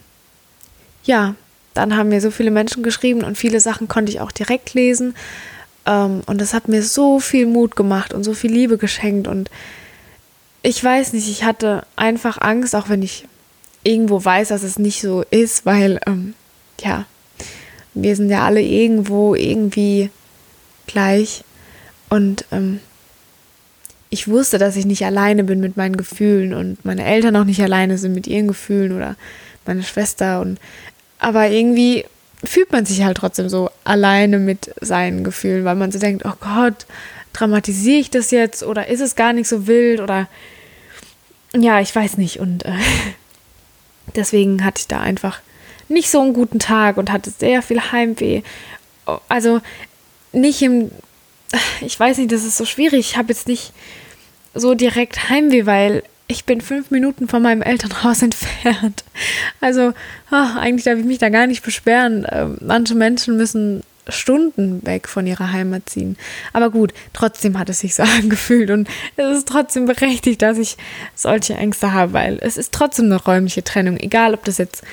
ja, 1.03 1.35
dann 1.73 1.95
haben 1.95 2.09
mir 2.09 2.21
so 2.21 2.31
viele 2.31 2.51
Menschen 2.51 2.83
geschrieben 2.83 3.23
und 3.23 3.37
viele 3.37 3.59
Sachen 3.59 3.87
konnte 3.87 4.11
ich 4.11 4.21
auch 4.21 4.31
direkt 4.31 4.73
lesen. 4.73 5.15
Ähm, 5.85 6.21
und 6.25 6.39
das 6.41 6.53
hat 6.53 6.67
mir 6.67 6.83
so 6.83 7.19
viel 7.19 7.45
Mut 7.45 7.75
gemacht 7.75 8.13
und 8.13 8.23
so 8.23 8.33
viel 8.33 8.51
Liebe 8.51 8.77
geschenkt. 8.77 9.27
Und 9.27 9.49
ich 10.61 10.83
weiß 10.83 11.13
nicht, 11.13 11.29
ich 11.29 11.43
hatte 11.43 11.83
einfach 11.95 12.39
Angst, 12.39 12.75
auch 12.75 12.89
wenn 12.89 13.01
ich 13.01 13.25
irgendwo 13.83 14.23
weiß, 14.23 14.49
dass 14.49 14.63
es 14.63 14.77
nicht 14.77 15.01
so 15.01 15.23
ist, 15.31 15.65
weil, 15.65 15.99
ähm, 16.05 16.35
ja, 16.81 17.05
wir 17.93 18.15
sind 18.15 18.29
ja 18.29 18.45
alle 18.45 18.61
irgendwo 18.61 19.35
irgendwie 19.35 20.09
gleich. 20.87 21.43
Und 22.09 22.45
ähm, 22.51 22.79
ich 24.09 24.27
wusste, 24.27 24.57
dass 24.57 24.75
ich 24.75 24.85
nicht 24.85 25.05
alleine 25.05 25.43
bin 25.43 25.61
mit 25.61 25.77
meinen 25.77 25.97
Gefühlen 25.97 26.53
und 26.53 26.83
meine 26.83 27.05
Eltern 27.05 27.35
auch 27.37 27.45
nicht 27.45 27.61
alleine 27.61 27.97
sind 27.97 28.13
mit 28.13 28.27
ihren 28.27 28.47
Gefühlen 28.47 28.91
oder 28.91 29.15
meine 29.65 29.83
Schwester. 29.83 30.41
Und 30.41 30.59
aber 31.17 31.49
irgendwie 31.49 32.05
fühlt 32.43 32.71
man 32.71 32.85
sich 32.85 33.03
halt 33.03 33.17
trotzdem 33.17 33.49
so 33.49 33.69
alleine 33.83 34.39
mit 34.39 34.73
seinen 34.81 35.23
Gefühlen, 35.23 35.65
weil 35.65 35.75
man 35.75 35.91
so 35.91 35.99
denkt, 35.99 36.25
oh 36.25 36.33
Gott, 36.39 36.85
dramatisiere 37.33 37.99
ich 37.99 38.09
das 38.09 38.31
jetzt 38.31 38.63
oder 38.63 38.87
ist 38.87 39.01
es 39.01 39.15
gar 39.15 39.33
nicht 39.33 39.47
so 39.47 39.67
wild 39.67 39.99
oder 39.99 40.27
ja, 41.55 41.79
ich 41.81 41.95
weiß 41.95 42.17
nicht. 42.17 42.39
Und 42.39 42.65
äh, 42.65 42.73
deswegen 44.15 44.63
hatte 44.63 44.79
ich 44.79 44.87
da 44.87 44.99
einfach 44.99 45.41
nicht 45.87 46.09
so 46.09 46.21
einen 46.21 46.33
guten 46.33 46.59
Tag 46.59 46.97
und 46.97 47.11
hatte 47.11 47.31
sehr 47.31 47.61
viel 47.61 47.91
Heimweh. 47.91 48.41
Also 49.27 49.61
nicht 50.31 50.61
im, 50.61 50.91
ich 51.81 51.99
weiß 51.99 52.17
nicht, 52.17 52.31
das 52.31 52.45
ist 52.45 52.57
so 52.57 52.65
schwierig. 52.65 52.99
Ich 52.99 53.17
habe 53.17 53.29
jetzt 53.29 53.47
nicht 53.47 53.73
so 54.53 54.73
direkt 54.73 55.29
Heimweh, 55.29 55.65
weil 55.65 56.03
ich 56.31 56.45
bin 56.45 56.61
fünf 56.61 56.91
Minuten 56.91 57.27
von 57.27 57.41
meinem 57.41 57.61
Elternhaus 57.61 58.21
entfernt. 58.23 59.03
Also 59.59 59.93
oh, 60.31 60.57
eigentlich 60.59 60.85
darf 60.85 60.97
ich 60.97 61.05
mich 61.05 61.19
da 61.19 61.29
gar 61.29 61.45
nicht 61.45 61.63
beschweren. 61.63 62.25
Äh, 62.25 62.47
manche 62.61 62.95
Menschen 62.95 63.37
müssen 63.37 63.83
Stunden 64.07 64.83
weg 64.85 65.07
von 65.07 65.27
ihrer 65.27 65.51
Heimat 65.51 65.89
ziehen. 65.89 66.17
Aber 66.53 66.71
gut, 66.71 66.93
trotzdem 67.13 67.59
hat 67.59 67.69
es 67.69 67.79
sich 67.79 67.95
so 67.95 68.03
angefühlt 68.21 68.71
und 68.71 68.89
es 69.17 69.37
ist 69.39 69.47
trotzdem 69.47 69.85
berechtigt, 69.85 70.41
dass 70.41 70.57
ich 70.57 70.77
solche 71.15 71.53
Ängste 71.53 71.93
habe, 71.93 72.13
weil 72.13 72.39
es 72.41 72.57
ist 72.57 72.71
trotzdem 72.71 73.05
eine 73.05 73.17
räumliche 73.17 73.63
Trennung, 73.63 73.97
egal 73.97 74.33
ob 74.33 74.45
das 74.45 74.57
jetzt 74.57 74.83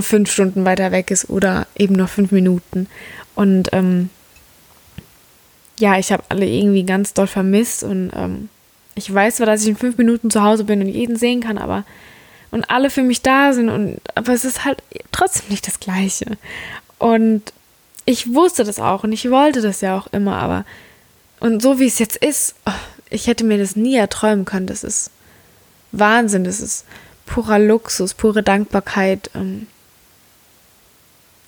fünf 0.00 0.32
Stunden 0.32 0.64
weiter 0.64 0.90
weg 0.92 1.10
ist 1.10 1.28
oder 1.28 1.66
eben 1.76 1.96
nur 1.96 2.08
fünf 2.08 2.30
Minuten. 2.30 2.86
Und 3.34 3.68
ähm, 3.72 4.08
ja, 5.78 5.98
ich 5.98 6.12
habe 6.12 6.22
alle 6.28 6.46
irgendwie 6.46 6.84
ganz 6.84 7.12
doll 7.12 7.26
vermisst 7.26 7.82
und 7.82 8.10
ähm, 8.14 8.48
ich 8.94 9.12
weiß 9.12 9.36
zwar, 9.36 9.46
dass 9.46 9.62
ich 9.62 9.68
in 9.68 9.76
fünf 9.76 9.98
Minuten 9.98 10.30
zu 10.30 10.42
Hause 10.42 10.64
bin 10.64 10.80
und 10.80 10.88
jeden 10.88 11.16
sehen 11.16 11.40
kann, 11.40 11.58
aber 11.58 11.84
und 12.50 12.70
alle 12.70 12.90
für 12.90 13.02
mich 13.02 13.22
da 13.22 13.52
sind 13.52 13.70
und 13.70 14.00
aber 14.14 14.32
es 14.32 14.44
ist 14.44 14.64
halt 14.64 14.82
trotzdem 15.10 15.48
nicht 15.48 15.66
das 15.66 15.80
Gleiche. 15.80 16.36
Und 16.98 17.52
ich 18.04 18.34
wusste 18.34 18.64
das 18.64 18.78
auch 18.78 19.04
und 19.04 19.12
ich 19.12 19.30
wollte 19.30 19.62
das 19.62 19.80
ja 19.80 19.96
auch 19.96 20.06
immer, 20.08 20.36
aber 20.36 20.64
und 21.40 21.62
so 21.62 21.78
wie 21.78 21.86
es 21.86 21.98
jetzt 21.98 22.16
ist, 22.16 22.54
oh, 22.66 22.72
ich 23.10 23.26
hätte 23.26 23.44
mir 23.44 23.58
das 23.58 23.74
nie 23.74 23.96
erträumen 23.96 24.44
können. 24.44 24.66
Das 24.66 24.84
ist 24.84 25.10
Wahnsinn, 25.90 26.44
das 26.44 26.60
ist 26.60 26.84
purer 27.26 27.58
Luxus, 27.58 28.14
pure 28.14 28.42
Dankbarkeit. 28.42 29.30
Ähm, 29.34 29.66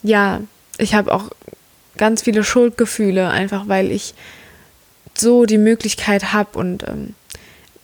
ja, 0.02 0.40
ich 0.78 0.94
habe 0.94 1.12
auch 1.12 1.30
ganz 1.96 2.22
viele 2.22 2.44
Schuldgefühle, 2.44 3.28
einfach 3.28 3.68
weil 3.68 3.90
ich 3.90 4.14
so 5.16 5.46
die 5.46 5.58
Möglichkeit 5.58 6.32
habe 6.32 6.58
und 6.58 6.82
ähm, 6.88 7.14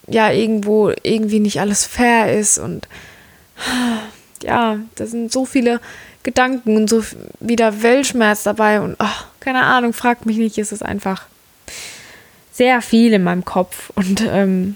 ja, 0.07 0.31
irgendwo 0.31 0.91
irgendwie 1.03 1.39
nicht 1.39 1.59
alles 1.59 1.85
fair 1.85 2.37
ist 2.37 2.57
und 2.57 2.87
ja, 4.43 4.79
da 4.95 5.05
sind 5.05 5.31
so 5.31 5.45
viele 5.45 5.79
Gedanken 6.23 6.75
und 6.75 6.89
so 6.89 7.03
wieder 7.39 7.81
Weltschmerz 7.81 8.43
dabei 8.43 8.81
und 8.81 8.95
oh, 8.99 9.23
keine 9.39 9.63
Ahnung, 9.63 9.93
fragt 9.93 10.25
mich 10.25 10.37
nicht, 10.37 10.57
ist 10.57 10.71
es 10.71 10.81
einfach 10.81 11.25
sehr 12.51 12.81
viel 12.81 13.13
in 13.13 13.23
meinem 13.23 13.45
Kopf 13.45 13.91
und 13.95 14.21
ähm, 14.21 14.75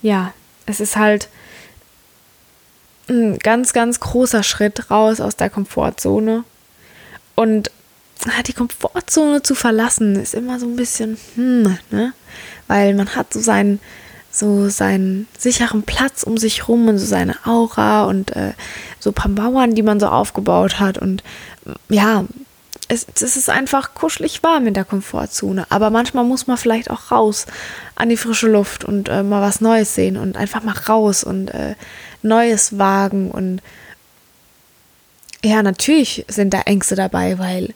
ja, 0.00 0.32
es 0.66 0.80
ist 0.80 0.96
halt 0.96 1.28
ein 3.08 3.38
ganz, 3.38 3.72
ganz 3.72 4.00
großer 4.00 4.42
Schritt 4.42 4.90
raus 4.90 5.20
aus 5.20 5.36
der 5.36 5.50
Komfortzone 5.50 6.44
und 7.34 7.70
ah, 8.26 8.42
die 8.42 8.52
Komfortzone 8.52 9.42
zu 9.42 9.54
verlassen 9.54 10.16
ist 10.16 10.34
immer 10.34 10.58
so 10.58 10.66
ein 10.66 10.76
bisschen, 10.76 11.18
hm, 11.34 11.78
ne? 11.90 12.14
Weil 12.72 12.94
man 12.94 13.14
hat 13.14 13.34
so 13.34 13.40
seinen, 13.40 13.80
so 14.30 14.70
seinen 14.70 15.28
sicheren 15.36 15.82
Platz 15.82 16.22
um 16.22 16.38
sich 16.38 16.68
rum 16.68 16.88
und 16.88 16.96
so 16.96 17.04
seine 17.04 17.36
Aura 17.44 18.04
und 18.04 18.34
äh, 18.34 18.54
so 18.98 19.10
ein 19.10 19.14
paar 19.14 19.30
Mauern, 19.30 19.74
die 19.74 19.82
man 19.82 20.00
so 20.00 20.06
aufgebaut 20.06 20.80
hat. 20.80 20.96
Und 20.96 21.22
ja, 21.90 22.24
es, 22.88 23.06
es 23.14 23.36
ist 23.36 23.50
einfach 23.50 23.92
kuschelig 23.92 24.42
warm 24.42 24.66
in 24.66 24.72
der 24.72 24.86
Komfortzone. 24.86 25.66
Aber 25.68 25.90
manchmal 25.90 26.24
muss 26.24 26.46
man 26.46 26.56
vielleicht 26.56 26.90
auch 26.90 27.10
raus 27.10 27.44
an 27.94 28.08
die 28.08 28.16
frische 28.16 28.48
Luft 28.48 28.86
und 28.86 29.10
äh, 29.10 29.22
mal 29.22 29.42
was 29.42 29.60
Neues 29.60 29.94
sehen 29.94 30.16
und 30.16 30.38
einfach 30.38 30.62
mal 30.62 30.78
raus 30.88 31.24
und 31.24 31.48
äh, 31.48 31.74
Neues 32.22 32.78
wagen. 32.78 33.30
Und 33.30 33.60
ja, 35.44 35.62
natürlich 35.62 36.24
sind 36.26 36.54
da 36.54 36.62
Ängste 36.62 36.94
dabei, 36.94 37.38
weil 37.38 37.74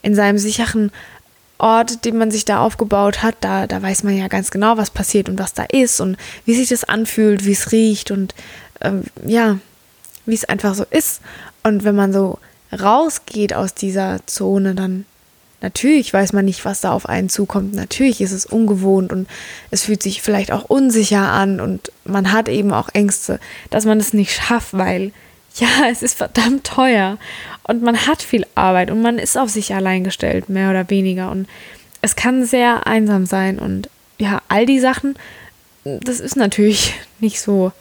in 0.00 0.14
seinem 0.14 0.38
sicheren 0.38 0.92
Ort, 1.60 2.04
den 2.04 2.16
man 2.16 2.30
sich 2.30 2.44
da 2.44 2.60
aufgebaut 2.60 3.22
hat, 3.22 3.36
da, 3.40 3.66
da 3.66 3.80
weiß 3.82 4.02
man 4.02 4.16
ja 4.16 4.28
ganz 4.28 4.50
genau, 4.50 4.76
was 4.76 4.90
passiert 4.90 5.28
und 5.28 5.38
was 5.38 5.54
da 5.54 5.64
ist 5.64 6.00
und 6.00 6.16
wie 6.44 6.54
sich 6.54 6.68
das 6.68 6.84
anfühlt, 6.84 7.44
wie 7.44 7.52
es 7.52 7.72
riecht 7.72 8.10
und 8.10 8.34
ähm, 8.80 9.04
ja, 9.24 9.58
wie 10.26 10.34
es 10.34 10.44
einfach 10.44 10.74
so 10.74 10.84
ist. 10.90 11.20
Und 11.62 11.84
wenn 11.84 11.94
man 11.94 12.12
so 12.12 12.38
rausgeht 12.72 13.54
aus 13.54 13.74
dieser 13.74 14.20
Zone, 14.26 14.74
dann 14.74 15.04
natürlich 15.60 16.12
weiß 16.12 16.32
man 16.32 16.44
nicht, 16.44 16.64
was 16.64 16.80
da 16.80 16.92
auf 16.92 17.08
einen 17.08 17.28
zukommt. 17.28 17.74
Natürlich 17.74 18.20
ist 18.20 18.32
es 18.32 18.46
ungewohnt 18.46 19.12
und 19.12 19.28
es 19.70 19.84
fühlt 19.84 20.02
sich 20.02 20.22
vielleicht 20.22 20.52
auch 20.52 20.64
unsicher 20.64 21.32
an 21.32 21.60
und 21.60 21.92
man 22.04 22.32
hat 22.32 22.48
eben 22.48 22.72
auch 22.72 22.88
Ängste, 22.92 23.40
dass 23.70 23.84
man 23.84 23.98
es 23.98 24.12
nicht 24.12 24.32
schafft, 24.32 24.72
weil 24.72 25.12
ja, 25.60 25.68
es 25.90 26.02
ist 26.02 26.16
verdammt 26.16 26.64
teuer 26.64 27.18
und 27.64 27.82
man 27.82 28.06
hat 28.06 28.22
viel 28.22 28.46
Arbeit 28.54 28.90
und 28.90 29.02
man 29.02 29.18
ist 29.18 29.38
auf 29.38 29.50
sich 29.50 29.74
allein 29.74 30.04
gestellt, 30.04 30.48
mehr 30.48 30.70
oder 30.70 30.90
weniger. 30.90 31.30
Und 31.30 31.46
es 32.02 32.16
kann 32.16 32.44
sehr 32.44 32.86
einsam 32.86 33.26
sein 33.26 33.58
und 33.58 33.88
ja, 34.18 34.42
all 34.48 34.66
die 34.66 34.80
Sachen, 34.80 35.16
das 35.84 36.20
ist 36.20 36.36
natürlich 36.36 36.94
nicht 37.20 37.40
so, 37.40 37.72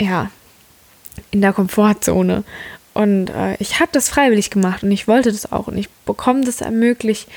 ja, 0.00 0.30
in 1.30 1.40
der 1.40 1.52
Komfortzone. 1.52 2.44
Und 2.92 3.28
äh, 3.28 3.56
ich 3.58 3.78
habe 3.78 3.90
das 3.92 4.08
freiwillig 4.08 4.50
gemacht 4.50 4.82
und 4.82 4.90
ich 4.90 5.06
wollte 5.06 5.30
das 5.30 5.52
auch 5.52 5.66
und 5.66 5.76
ich 5.76 5.90
bekomme 6.06 6.44
das 6.44 6.62
ermöglicht, 6.62 7.28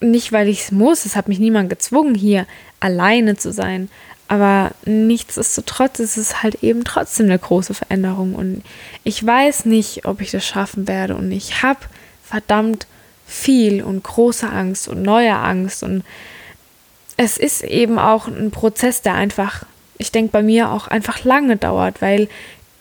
nicht 0.00 0.30
weil 0.30 0.48
ich 0.48 0.62
es 0.62 0.72
muss, 0.72 1.04
es 1.04 1.16
hat 1.16 1.26
mich 1.26 1.40
niemand 1.40 1.68
gezwungen, 1.68 2.14
hier 2.14 2.46
alleine 2.78 3.36
zu 3.36 3.52
sein, 3.52 3.90
aber 4.28 4.72
nichtsdestotrotz 4.84 6.00
ist 6.00 6.18
es 6.18 6.42
halt 6.42 6.62
eben 6.62 6.84
trotzdem 6.84 7.26
eine 7.26 7.38
große 7.38 7.72
Veränderung. 7.72 8.34
Und 8.34 8.62
ich 9.02 9.24
weiß 9.24 9.64
nicht, 9.64 10.04
ob 10.04 10.20
ich 10.20 10.30
das 10.30 10.46
schaffen 10.46 10.86
werde. 10.86 11.16
Und 11.16 11.32
ich 11.32 11.62
habe 11.62 11.80
verdammt 12.22 12.86
viel 13.26 13.82
und 13.82 14.04
große 14.04 14.48
Angst 14.48 14.86
und 14.86 15.02
neue 15.02 15.34
Angst. 15.34 15.82
Und 15.82 16.04
es 17.16 17.38
ist 17.38 17.64
eben 17.64 17.98
auch 17.98 18.28
ein 18.28 18.50
Prozess, 18.50 19.00
der 19.00 19.14
einfach, 19.14 19.64
ich 19.96 20.12
denke, 20.12 20.32
bei 20.32 20.42
mir 20.42 20.70
auch 20.72 20.88
einfach 20.88 21.24
lange 21.24 21.56
dauert, 21.56 22.02
weil, 22.02 22.28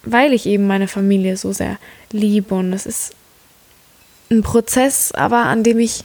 weil 0.04 0.34
ich 0.34 0.48
eben 0.48 0.68
meine 0.68 0.90
Familie 0.90 1.38
so 1.38 1.54
sehr 1.54 1.78
liebe. 2.12 2.56
Und 2.56 2.74
es 2.74 2.86
ist 2.86 3.16
ein 4.30 4.42
Prozess, 4.42 5.14
aber 5.14 5.46
an 5.46 5.64
dem 5.64 5.80
ich 5.80 6.04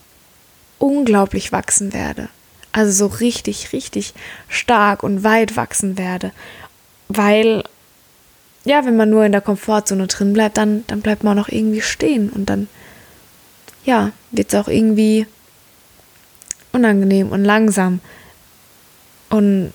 unglaublich 0.79 1.51
wachsen 1.51 1.93
werde 1.93 2.29
also 2.73 3.09
so 3.09 3.15
richtig, 3.15 3.73
richtig 3.73 4.15
stark 4.49 5.03
und 5.03 5.25
weit 5.25 5.57
wachsen 5.57 5.99
werde. 5.99 6.33
Weil, 7.09 7.65
ja, 8.65 8.85
wenn 8.85 8.97
man 8.97 9.11
nur 9.11 9.25
in 9.25 9.33
der 9.33 9.41
Komfortzone 9.43 10.07
drin 10.07 10.33
bleibt, 10.33 10.57
dann, 10.57 10.85
dann 10.87 11.03
bleibt 11.03 11.23
man 11.23 11.39
auch 11.39 11.49
irgendwie 11.49 11.83
stehen 11.83 12.31
und 12.31 12.47
dann, 12.47 12.69
ja, 13.85 14.13
wird 14.31 14.53
es 14.53 14.59
auch 14.59 14.69
irgendwie 14.69 15.27
unangenehm 16.73 17.31
und 17.31 17.45
langsam. 17.45 18.01
Und 19.29 19.73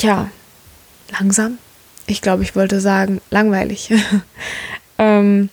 ja, 0.00 0.30
langsam? 1.18 1.58
Ich 2.06 2.22
glaube, 2.22 2.42
ich 2.42 2.56
wollte 2.56 2.80
sagen, 2.80 3.20
langweilig. 3.30 3.92
ähm, 4.98 5.50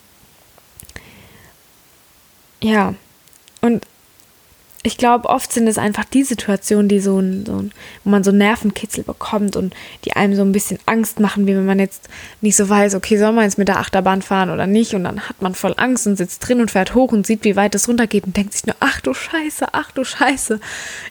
ja, 2.61 2.95
und 3.61 3.85
ich 4.85 4.97
glaube, 4.97 5.29
oft 5.29 5.51
sind 5.51 5.67
es 5.67 5.79
einfach 5.79 6.05
die 6.05 6.23
Situationen, 6.23 6.87
die 6.87 6.99
so 6.99 7.17
ein, 7.17 7.43
so 7.43 7.53
ein, 7.53 7.71
wo 8.03 8.11
man 8.11 8.23
so 8.23 8.31
Nervenkitzel 8.31 9.03
bekommt 9.03 9.55
und 9.55 9.73
die 10.03 10.13
einem 10.13 10.35
so 10.35 10.43
ein 10.43 10.51
bisschen 10.51 10.77
Angst 10.85 11.19
machen, 11.19 11.47
wie 11.47 11.55
wenn 11.55 11.65
man 11.65 11.79
jetzt 11.79 12.07
nicht 12.41 12.55
so 12.55 12.69
weiß, 12.69 12.93
okay, 12.93 13.17
soll 13.17 13.31
man 13.31 13.45
jetzt 13.45 13.57
mit 13.57 13.67
der 13.67 13.79
Achterbahn 13.79 14.21
fahren 14.21 14.51
oder 14.51 14.67
nicht? 14.67 14.93
Und 14.93 15.05
dann 15.05 15.27
hat 15.27 15.41
man 15.41 15.55
voll 15.55 15.73
Angst 15.77 16.05
und 16.05 16.17
sitzt 16.17 16.47
drin 16.47 16.61
und 16.61 16.69
fährt 16.69 16.93
hoch 16.93 17.11
und 17.13 17.25
sieht, 17.25 17.43
wie 17.45 17.55
weit 17.55 17.73
es 17.73 17.87
runtergeht 17.87 18.25
und 18.25 18.37
denkt 18.37 18.53
sich 18.53 18.67
nur, 18.67 18.75
ach 18.79 19.01
du 19.01 19.15
Scheiße, 19.15 19.65
ach 19.71 19.89
du 19.89 20.03
Scheiße, 20.03 20.59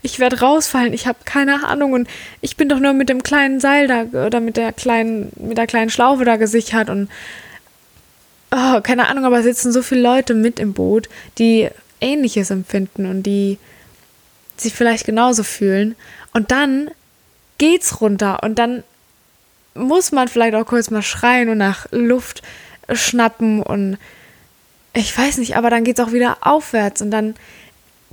ich 0.03 0.21
werde 0.21 0.39
rausfallen, 0.39 0.93
ich 0.93 1.09
habe 1.09 1.19
keine 1.25 1.67
Ahnung 1.67 1.95
und 1.95 2.09
ich 2.43 2.57
bin 2.57 2.69
doch 2.69 2.79
nur 2.79 2.93
mit 2.93 3.09
dem 3.09 3.25
kleinen 3.25 3.59
Seil 3.59 3.89
da 3.89 4.27
oder 4.27 4.39
mit 4.39 4.57
der 4.57 4.73
kleinen, 4.73 5.33
mit 5.35 5.59
der 5.59 5.67
kleinen 5.67 5.91
Schlaufe 5.91 6.25
da 6.25 6.37
gesichert 6.37 6.91
und 6.91 7.09
oh, 8.53 8.81
keine 8.83 9.09
Ahnung, 9.09 9.25
aber 9.25 9.43
sitzen 9.43 9.73
so 9.73 9.83
viele 9.83 10.03
Leute 10.03 10.35
mit 10.35 10.61
im 10.61 10.75
Boot, 10.75 11.09
die 11.39 11.71
Ähnliches 12.05 12.51
empfinden 12.51 13.07
und 13.07 13.23
die 13.25 13.59
sich 14.57 14.75
vielleicht 14.75 15.07
genauso 15.07 15.43
fühlen. 15.43 15.97
Und 16.33 16.51
dann 16.51 16.91
geht's 17.59 18.01
runter 18.01 18.43
und 18.43 18.59
dann 18.59 18.83
muss 19.75 20.13
man 20.13 20.29
vielleicht 20.29 20.55
auch 20.55 20.67
kurz 20.67 20.91
mal 20.91 21.03
schreien 21.03 21.49
und 21.49 21.59
nach 21.59 21.87
Luft 21.91 22.43
schnappen 22.93 23.63
und 23.63 23.99
ich 24.93 25.17
weiß 25.17 25.39
nicht, 25.39 25.57
aber 25.57 25.71
dann 25.71 25.83
geht's 25.83 25.99
auch 25.99 26.13
wieder 26.13 26.39
aufwärts 26.43 27.03
und 27.03 27.11
dann 27.11 27.35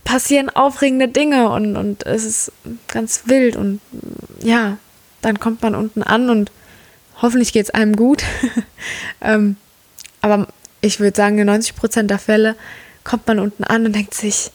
passieren 0.04 0.50
aufregende 0.50 1.08
Dinge 1.08 1.50
und, 1.50 1.76
und 1.78 2.06
es 2.08 2.26
ist 2.26 2.52
ganz 2.88 3.24
wild 3.26 3.56
und 3.56 3.80
ja, 4.42 4.78
dann 5.22 5.40
kommt 5.40 5.62
man 5.62 5.76
unten 5.76 6.02
an 6.02 6.30
und 6.30 6.52
hoffentlich 7.22 7.54
geht's 7.54 7.70
einem 7.70 7.96
gut. 7.96 8.24
ähm, 9.22 9.58
aber 10.22 10.48
ich 10.82 11.00
würde 11.00 11.16
sagen, 11.16 11.38
in 11.38 11.46
90 11.46 11.76
Prozent 11.76 12.10
der 12.10 12.18
Fälle 12.18 12.56
kommt 13.04 13.28
man 13.28 13.40
unten 13.40 13.64
an 13.64 13.86
und 13.86 13.96
denkt 13.96 14.14
sich, 14.14 14.52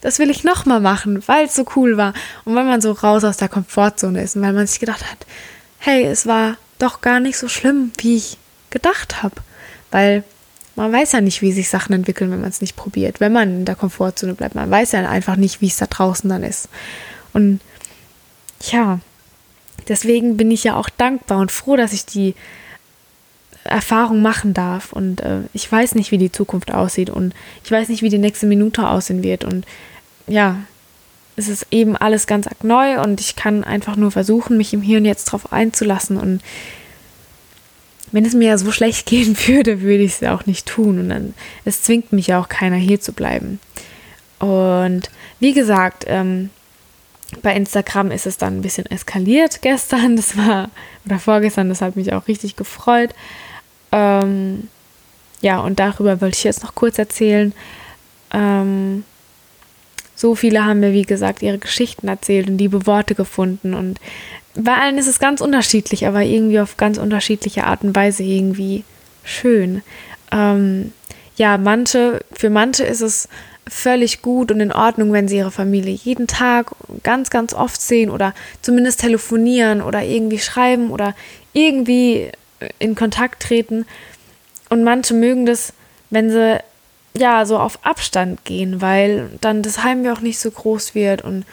das 0.00 0.18
will 0.18 0.30
ich 0.30 0.44
nochmal 0.44 0.80
machen, 0.80 1.22
weil 1.26 1.46
es 1.46 1.54
so 1.54 1.64
cool 1.76 1.96
war 1.96 2.14
und 2.44 2.54
weil 2.54 2.64
man 2.64 2.80
so 2.80 2.92
raus 2.92 3.24
aus 3.24 3.36
der 3.36 3.48
Komfortzone 3.48 4.22
ist 4.22 4.36
und 4.36 4.42
weil 4.42 4.52
man 4.52 4.66
sich 4.66 4.80
gedacht 4.80 5.10
hat, 5.10 5.26
hey, 5.78 6.04
es 6.04 6.26
war 6.26 6.56
doch 6.78 7.00
gar 7.00 7.20
nicht 7.20 7.38
so 7.38 7.48
schlimm, 7.48 7.92
wie 7.98 8.16
ich 8.16 8.38
gedacht 8.70 9.22
habe, 9.22 9.36
weil 9.90 10.24
man 10.76 10.92
weiß 10.92 11.12
ja 11.12 11.20
nicht, 11.20 11.42
wie 11.42 11.50
sich 11.50 11.68
Sachen 11.68 11.92
entwickeln, 11.92 12.30
wenn 12.30 12.40
man 12.40 12.50
es 12.50 12.60
nicht 12.60 12.76
probiert, 12.76 13.18
wenn 13.18 13.32
man 13.32 13.48
in 13.48 13.64
der 13.64 13.74
Komfortzone 13.74 14.34
bleibt. 14.34 14.54
Man 14.54 14.70
weiß 14.70 14.92
ja 14.92 15.08
einfach 15.08 15.34
nicht, 15.34 15.60
wie 15.60 15.66
es 15.66 15.76
da 15.76 15.86
draußen 15.86 16.30
dann 16.30 16.44
ist. 16.44 16.68
Und 17.32 17.60
ja, 18.70 19.00
deswegen 19.88 20.36
bin 20.36 20.52
ich 20.52 20.62
ja 20.62 20.76
auch 20.76 20.88
dankbar 20.88 21.38
und 21.38 21.50
froh, 21.50 21.76
dass 21.76 21.92
ich 21.92 22.06
die 22.06 22.36
Erfahrung 23.70 24.22
machen 24.22 24.54
darf. 24.54 24.92
Und 24.92 25.20
äh, 25.20 25.40
ich 25.52 25.70
weiß 25.70 25.94
nicht, 25.94 26.10
wie 26.10 26.18
die 26.18 26.32
Zukunft 26.32 26.72
aussieht 26.72 27.10
und 27.10 27.34
ich 27.64 27.70
weiß 27.70 27.88
nicht, 27.88 28.02
wie 28.02 28.08
die 28.08 28.18
nächste 28.18 28.46
Minute 28.46 28.88
aussehen 28.88 29.22
wird. 29.22 29.44
Und 29.44 29.66
ja, 30.26 30.56
es 31.36 31.48
ist 31.48 31.66
eben 31.70 31.96
alles 31.96 32.26
ganz 32.26 32.48
neu 32.62 33.00
und 33.00 33.20
ich 33.20 33.36
kann 33.36 33.64
einfach 33.64 33.96
nur 33.96 34.10
versuchen, 34.10 34.56
mich 34.56 34.74
im 34.74 34.82
Hier 34.82 34.98
und 34.98 35.04
Jetzt 35.04 35.26
drauf 35.26 35.52
einzulassen. 35.52 36.16
Und 36.16 36.42
wenn 38.10 38.24
es 38.24 38.34
mir 38.34 38.48
ja 38.48 38.58
so 38.58 38.72
schlecht 38.72 39.06
gehen 39.06 39.36
würde, 39.46 39.80
würde 39.80 40.02
ich 40.02 40.20
es 40.20 40.28
auch 40.28 40.46
nicht 40.46 40.66
tun. 40.66 40.98
Und 40.98 41.08
dann, 41.08 41.34
es 41.64 41.82
zwingt 41.82 42.12
mich 42.12 42.28
ja 42.28 42.40
auch 42.40 42.48
keiner 42.48 42.76
hier 42.76 43.00
zu 43.00 43.12
bleiben. 43.12 43.60
Und 44.38 45.10
wie 45.40 45.52
gesagt, 45.52 46.04
ähm, 46.06 46.50
bei 47.42 47.54
Instagram 47.54 48.10
ist 48.10 48.26
es 48.26 48.38
dann 48.38 48.58
ein 48.58 48.62
bisschen 48.62 48.86
eskaliert 48.86 49.60
gestern, 49.62 50.16
das 50.16 50.36
war, 50.36 50.70
oder 51.04 51.18
vorgestern, 51.18 51.68
das 51.68 51.82
hat 51.82 51.96
mich 51.96 52.12
auch 52.12 52.26
richtig 52.26 52.56
gefreut. 52.56 53.10
Ähm, 53.92 54.68
ja, 55.40 55.60
und 55.60 55.78
darüber 55.78 56.20
wollte 56.20 56.36
ich 56.36 56.44
jetzt 56.44 56.62
noch 56.62 56.74
kurz 56.74 56.98
erzählen. 56.98 57.52
Ähm, 58.32 59.04
so 60.14 60.34
viele 60.34 60.64
haben 60.64 60.80
mir, 60.80 60.92
wie 60.92 61.02
gesagt, 61.02 61.42
ihre 61.42 61.58
Geschichten 61.58 62.08
erzählt 62.08 62.48
und 62.48 62.58
liebe 62.58 62.86
Worte 62.86 63.14
gefunden. 63.14 63.74
Und 63.74 64.00
bei 64.56 64.74
allen 64.74 64.98
ist 64.98 65.06
es 65.06 65.20
ganz 65.20 65.40
unterschiedlich, 65.40 66.06
aber 66.06 66.22
irgendwie 66.22 66.58
auf 66.58 66.76
ganz 66.76 66.98
unterschiedliche 66.98 67.64
Art 67.64 67.84
und 67.84 67.94
Weise 67.94 68.24
irgendwie 68.24 68.82
schön. 69.22 69.82
Ähm, 70.32 70.92
ja, 71.36 71.56
manche, 71.56 72.20
für 72.32 72.50
manche 72.50 72.82
ist 72.82 73.00
es 73.00 73.28
völlig 73.68 74.22
gut 74.22 74.50
und 74.50 74.60
in 74.60 74.72
Ordnung, 74.72 75.12
wenn 75.12 75.28
sie 75.28 75.36
ihre 75.36 75.50
Familie 75.50 75.92
jeden 75.92 76.26
Tag 76.26 76.72
ganz, 77.02 77.30
ganz 77.30 77.54
oft 77.54 77.80
sehen 77.80 78.10
oder 78.10 78.34
zumindest 78.62 79.00
telefonieren 79.00 79.82
oder 79.82 80.02
irgendwie 80.02 80.38
schreiben 80.38 80.90
oder 80.90 81.14
irgendwie 81.52 82.32
in 82.78 82.94
Kontakt 82.94 83.42
treten. 83.42 83.86
Und 84.68 84.84
manche 84.84 85.14
mögen 85.14 85.46
das, 85.46 85.72
wenn 86.10 86.30
sie 86.30 86.58
ja 87.16 87.44
so 87.46 87.58
auf 87.58 87.84
Abstand 87.84 88.44
gehen, 88.44 88.80
weil 88.80 89.30
dann 89.40 89.62
das 89.62 89.82
Heimweh 89.82 90.10
auch 90.10 90.20
nicht 90.20 90.38
so 90.38 90.50
groß 90.50 90.94
wird 90.94 91.22
und 91.22 91.44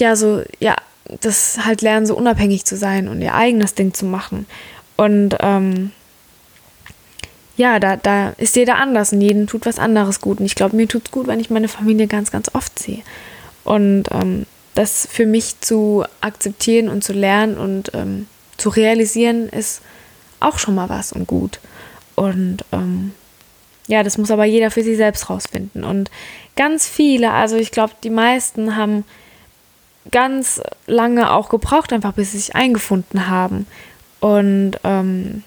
ja, 0.00 0.16
so, 0.16 0.42
ja, 0.60 0.76
das 1.20 1.64
halt 1.64 1.82
lernen, 1.82 2.06
so 2.06 2.16
unabhängig 2.16 2.64
zu 2.64 2.76
sein 2.76 3.08
und 3.08 3.20
ihr 3.22 3.34
eigenes 3.34 3.74
Ding 3.74 3.94
zu 3.94 4.04
machen. 4.04 4.46
Und 4.96 5.36
ähm, 5.40 5.92
ja, 7.56 7.80
da, 7.80 7.96
da 7.96 8.30
ist 8.36 8.56
jeder 8.56 8.76
anders 8.76 9.12
und 9.12 9.20
jedem 9.20 9.46
tut 9.46 9.66
was 9.66 9.78
anderes 9.78 10.20
gut. 10.20 10.40
Und 10.40 10.46
ich 10.46 10.54
glaube, 10.54 10.76
mir 10.76 10.86
tut 10.86 11.06
es 11.06 11.10
gut, 11.10 11.26
wenn 11.26 11.40
ich 11.40 11.50
meine 11.50 11.68
Familie 11.68 12.06
ganz, 12.06 12.30
ganz 12.30 12.54
oft 12.54 12.78
sehe. 12.78 13.02
Und 13.64 14.04
ähm, 14.12 14.46
das 14.74 15.08
für 15.10 15.26
mich 15.26 15.60
zu 15.60 16.04
akzeptieren 16.20 16.88
und 16.88 17.02
zu 17.02 17.12
lernen 17.12 17.56
und 17.58 17.90
ähm, 17.94 18.26
zu 18.56 18.68
realisieren, 18.68 19.48
ist 19.48 19.82
auch 20.40 20.58
schon 20.58 20.74
mal 20.74 20.88
was 20.88 21.12
und 21.12 21.26
gut. 21.26 21.60
Und 22.14 22.64
ähm, 22.72 23.12
ja, 23.86 24.02
das 24.02 24.18
muss 24.18 24.30
aber 24.30 24.44
jeder 24.44 24.70
für 24.70 24.82
sich 24.82 24.96
selbst 24.96 25.30
rausfinden. 25.30 25.84
Und 25.84 26.10
ganz 26.56 26.86
viele, 26.86 27.32
also 27.32 27.56
ich 27.56 27.70
glaube, 27.70 27.94
die 28.02 28.10
meisten 28.10 28.76
haben 28.76 29.04
ganz 30.10 30.60
lange 30.86 31.32
auch 31.32 31.48
gebraucht, 31.48 31.92
einfach 31.92 32.12
bis 32.12 32.32
sie 32.32 32.38
sich 32.38 32.54
eingefunden 32.54 33.28
haben. 33.28 33.66
Und 34.20 34.72
ähm, 34.84 35.42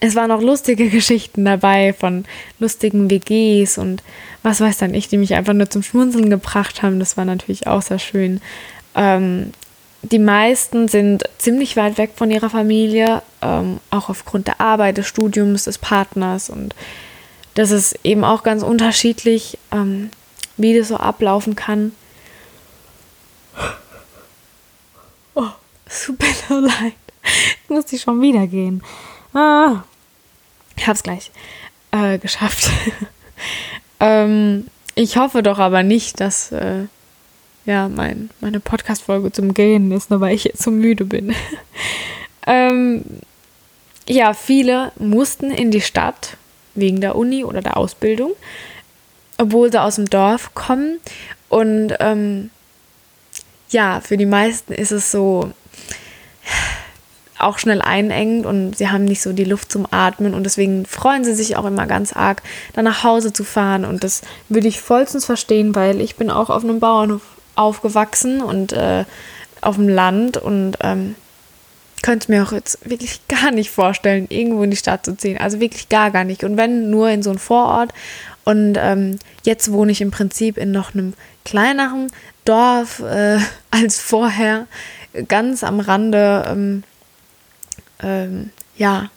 es 0.00 0.14
waren 0.14 0.30
auch 0.30 0.40
lustige 0.40 0.88
Geschichten 0.90 1.44
dabei 1.44 1.92
von 1.92 2.24
lustigen 2.58 3.10
WGs 3.10 3.78
und 3.78 4.02
was 4.42 4.60
weiß 4.60 4.78
dann 4.78 4.94
ich, 4.94 5.08
die 5.08 5.16
mich 5.16 5.34
einfach 5.34 5.54
nur 5.54 5.70
zum 5.70 5.82
Schmunzeln 5.82 6.30
gebracht 6.30 6.82
haben. 6.82 6.98
Das 6.98 7.16
war 7.16 7.24
natürlich 7.24 7.66
auch 7.66 7.82
sehr 7.82 7.98
schön. 7.98 8.40
Ähm, 8.94 9.52
die 10.04 10.18
meisten 10.18 10.88
sind 10.88 11.24
ziemlich 11.38 11.76
weit 11.76 11.98
weg 11.98 12.12
von 12.16 12.30
ihrer 12.30 12.50
Familie, 12.50 13.22
ähm, 13.42 13.80
auch 13.90 14.08
aufgrund 14.08 14.46
der 14.46 14.60
Arbeit, 14.60 14.98
des 14.98 15.06
Studiums, 15.06 15.64
des 15.64 15.78
Partners. 15.78 16.50
Und 16.50 16.74
das 17.54 17.70
ist 17.70 17.98
eben 18.04 18.24
auch 18.24 18.42
ganz 18.42 18.62
unterschiedlich, 18.62 19.58
ähm, 19.72 20.10
wie 20.56 20.76
das 20.76 20.88
so 20.88 20.96
ablaufen 20.96 21.56
kann. 21.56 21.92
Oh, 25.34 25.48
super 25.88 26.26
leid. 26.48 26.94
Jetzt 27.22 27.70
muss 27.70 27.92
ich 27.92 28.02
schon 28.02 28.20
wieder 28.20 28.46
gehen. 28.46 28.82
Ah, 29.32 29.82
ich 30.76 30.86
hab's 30.86 31.02
gleich 31.02 31.30
äh, 31.92 32.18
geschafft. 32.18 32.68
ähm, 34.00 34.66
ich 34.94 35.16
hoffe 35.16 35.42
doch 35.42 35.58
aber 35.58 35.82
nicht, 35.82 36.20
dass 36.20 36.52
äh, 36.52 36.84
ja, 37.66 37.88
mein, 37.88 38.30
meine 38.40 38.60
Podcast-Folge 38.60 39.32
zum 39.32 39.54
Gehen 39.54 39.90
ist, 39.92 40.10
nur 40.10 40.20
weil 40.20 40.34
ich 40.34 40.44
jetzt 40.44 40.62
so 40.62 40.70
müde 40.70 41.04
bin. 41.04 41.34
ähm, 42.46 43.04
ja, 44.06 44.34
viele 44.34 44.92
mussten 44.98 45.50
in 45.50 45.70
die 45.70 45.80
Stadt 45.80 46.36
wegen 46.74 47.00
der 47.00 47.16
Uni 47.16 47.44
oder 47.44 47.62
der 47.62 47.76
Ausbildung, 47.76 48.32
obwohl 49.38 49.70
sie 49.72 49.80
aus 49.80 49.96
dem 49.96 50.10
Dorf 50.10 50.54
kommen. 50.54 50.98
Und 51.48 51.94
ähm, 52.00 52.50
ja, 53.70 54.00
für 54.00 54.16
die 54.16 54.26
meisten 54.26 54.72
ist 54.72 54.90
es 54.90 55.10
so, 55.10 55.50
auch 57.38 57.58
schnell 57.58 57.82
einengt 57.82 58.46
und 58.46 58.76
sie 58.76 58.88
haben 58.88 59.04
nicht 59.04 59.22
so 59.22 59.32
die 59.32 59.44
Luft 59.44 59.70
zum 59.70 59.86
Atmen 59.90 60.34
und 60.34 60.44
deswegen 60.44 60.86
freuen 60.86 61.24
sie 61.24 61.34
sich 61.34 61.56
auch 61.56 61.64
immer 61.64 61.86
ganz 61.86 62.12
arg, 62.12 62.42
dann 62.72 62.84
nach 62.84 63.04
Hause 63.04 63.32
zu 63.32 63.44
fahren 63.44 63.84
und 63.84 64.04
das 64.04 64.22
würde 64.48 64.68
ich 64.68 64.80
vollstens 64.80 65.24
verstehen, 65.24 65.74
weil 65.74 66.00
ich 66.00 66.16
bin 66.16 66.30
auch 66.30 66.48
auf 66.50 66.64
einem 66.64 66.80
Bauernhof 66.80 67.22
aufgewachsen 67.56 68.42
und 68.42 68.72
äh, 68.72 69.04
auf 69.60 69.76
dem 69.76 69.88
Land 69.88 70.36
und 70.36 70.76
ähm, 70.80 71.14
könnte 72.02 72.30
mir 72.30 72.42
auch 72.42 72.52
jetzt 72.52 72.88
wirklich 72.88 73.20
gar 73.28 73.50
nicht 73.50 73.70
vorstellen, 73.70 74.26
irgendwo 74.28 74.62
in 74.62 74.70
die 74.70 74.76
Stadt 74.76 75.04
zu 75.04 75.16
ziehen. 75.16 75.38
Also 75.38 75.60
wirklich 75.60 75.88
gar, 75.88 76.10
gar 76.10 76.24
nicht. 76.24 76.44
Und 76.44 76.56
wenn 76.56 76.90
nur 76.90 77.10
in 77.10 77.22
so 77.22 77.30
einem 77.30 77.38
Vorort. 77.38 77.92
Und 78.44 78.76
ähm, 78.78 79.18
jetzt 79.44 79.72
wohne 79.72 79.90
ich 79.90 80.02
im 80.02 80.10
Prinzip 80.10 80.58
in 80.58 80.70
noch 80.70 80.92
einem 80.92 81.14
kleineren 81.46 82.12
Dorf 82.44 83.00
äh, 83.00 83.38
als 83.70 84.00
vorher, 84.00 84.66
ganz 85.28 85.64
am 85.64 85.80
Rande 85.80 86.44
ähm, 86.48 86.82
ähm, 88.02 88.50
ja, 88.76 89.10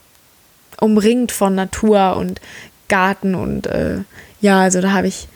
umringt 0.80 1.32
von 1.32 1.56
Natur 1.56 2.16
und 2.18 2.40
Garten 2.88 3.36
und 3.36 3.68
äh, 3.68 4.00
ja, 4.40 4.62
also 4.62 4.80
da 4.80 4.92
habe 4.94 5.08
ich 5.08 5.28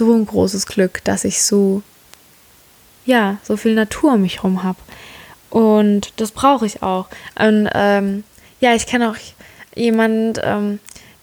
so 0.00 0.14
ein 0.14 0.24
großes 0.24 0.66
Glück, 0.66 1.04
dass 1.04 1.24
ich 1.24 1.42
so, 1.42 1.82
ja, 3.04 3.36
so 3.42 3.56
viel 3.58 3.74
Natur 3.74 4.14
um 4.14 4.22
mich 4.22 4.36
herum 4.36 4.62
habe. 4.62 4.78
Und 5.50 6.14
das 6.16 6.30
brauche 6.30 6.64
ich 6.64 6.82
auch. 6.82 7.08
Und 7.38 7.68
ähm, 7.74 8.24
ja, 8.60 8.74
ich 8.74 8.86
kenne 8.86 9.10
auch 9.10 9.16
jemanden, 9.74 10.40
ähm, 10.42 10.78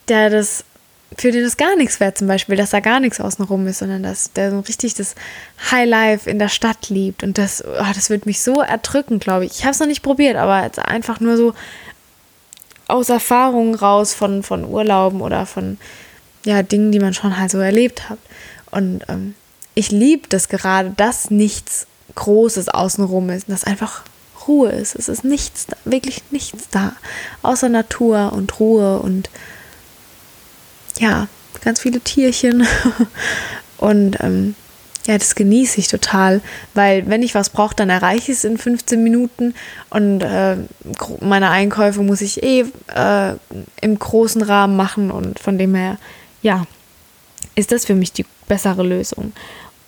der 0.07 0.29
das 0.29 0.63
für 1.17 1.31
den 1.31 1.43
es 1.43 1.57
gar 1.57 1.75
nichts 1.75 1.99
wäre, 1.99 2.13
zum 2.13 2.27
Beispiel, 2.27 2.55
dass 2.55 2.69
da 2.69 2.79
gar 2.79 2.99
nichts 2.99 3.19
außenrum 3.19 3.65
ist, 3.65 3.79
sondern 3.79 4.03
dass 4.03 4.33
der 4.33 4.51
so 4.51 4.59
richtig 4.59 4.93
das 4.93 5.15
Highlife 5.71 6.29
in 6.29 6.37
der 6.37 6.49
Stadt 6.49 6.89
liebt. 6.89 7.23
Und 7.23 7.39
das, 7.39 7.63
oh, 7.65 7.93
das 7.95 8.11
wird 8.11 8.27
mich 8.27 8.43
so 8.43 8.61
erdrücken, 8.61 9.17
glaube 9.17 9.45
ich. 9.45 9.53
Ich 9.59 9.63
habe 9.63 9.71
es 9.71 9.79
noch 9.79 9.87
nicht 9.87 10.03
probiert, 10.03 10.35
aber 10.35 10.63
jetzt 10.63 10.77
einfach 10.77 11.19
nur 11.19 11.35
so 11.35 11.53
aus 12.87 13.09
Erfahrungen 13.09 13.73
raus 13.73 14.13
von, 14.13 14.43
von 14.43 14.65
Urlauben 14.65 15.21
oder 15.21 15.47
von 15.47 15.79
ja, 16.45 16.61
Dingen, 16.61 16.91
die 16.91 16.99
man 16.99 17.13
schon 17.13 17.37
halt 17.37 17.51
so 17.51 17.57
erlebt 17.57 18.09
hat. 18.09 18.19
Und 18.71 19.03
ähm, 19.07 19.35
ich 19.75 19.91
liebe 19.91 20.27
das 20.27 20.49
gerade, 20.49 20.91
dass 20.95 21.29
nichts 21.29 21.87
Großes 22.15 22.69
außenrum 22.69 23.29
ist, 23.29 23.49
dass 23.49 23.63
einfach 23.63 24.03
Ruhe 24.47 24.71
ist. 24.71 24.95
Es 24.95 25.09
ist 25.09 25.23
nichts, 25.23 25.67
wirklich 25.85 26.23
nichts 26.31 26.69
da, 26.71 26.93
außer 27.41 27.69
Natur 27.69 28.33
und 28.33 28.59
Ruhe 28.59 28.99
und 28.99 29.29
ja, 30.99 31.27
ganz 31.61 31.79
viele 31.79 31.99
Tierchen. 31.99 32.65
Und 33.77 34.17
ähm, 34.21 34.55
ja, 35.05 35.17
das 35.17 35.35
genieße 35.35 35.79
ich 35.79 35.87
total, 35.87 36.41
weil 36.73 37.07
wenn 37.07 37.21
ich 37.21 37.35
was 37.35 37.49
brauche, 37.49 37.75
dann 37.75 37.89
erreiche 37.89 38.31
ich 38.31 38.39
es 38.39 38.43
in 38.43 38.57
15 38.57 39.01
Minuten 39.01 39.53
und 39.89 40.21
äh, 40.21 40.57
meine 41.21 41.49
Einkäufe 41.49 42.01
muss 42.01 42.21
ich 42.21 42.43
eh 42.43 42.65
äh, 42.93 43.35
im 43.81 43.99
großen 43.99 44.41
Rahmen 44.41 44.75
machen 44.75 45.11
und 45.11 45.39
von 45.39 45.57
dem 45.57 45.75
her, 45.75 45.97
ja, 46.41 46.65
ist 47.55 47.71
das 47.71 47.85
für 47.85 47.95
mich 47.95 48.11
die 48.11 48.25
bessere 48.47 48.83
Lösung. 48.83 49.33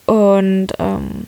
Und 0.05 0.67
ähm, 0.79 1.27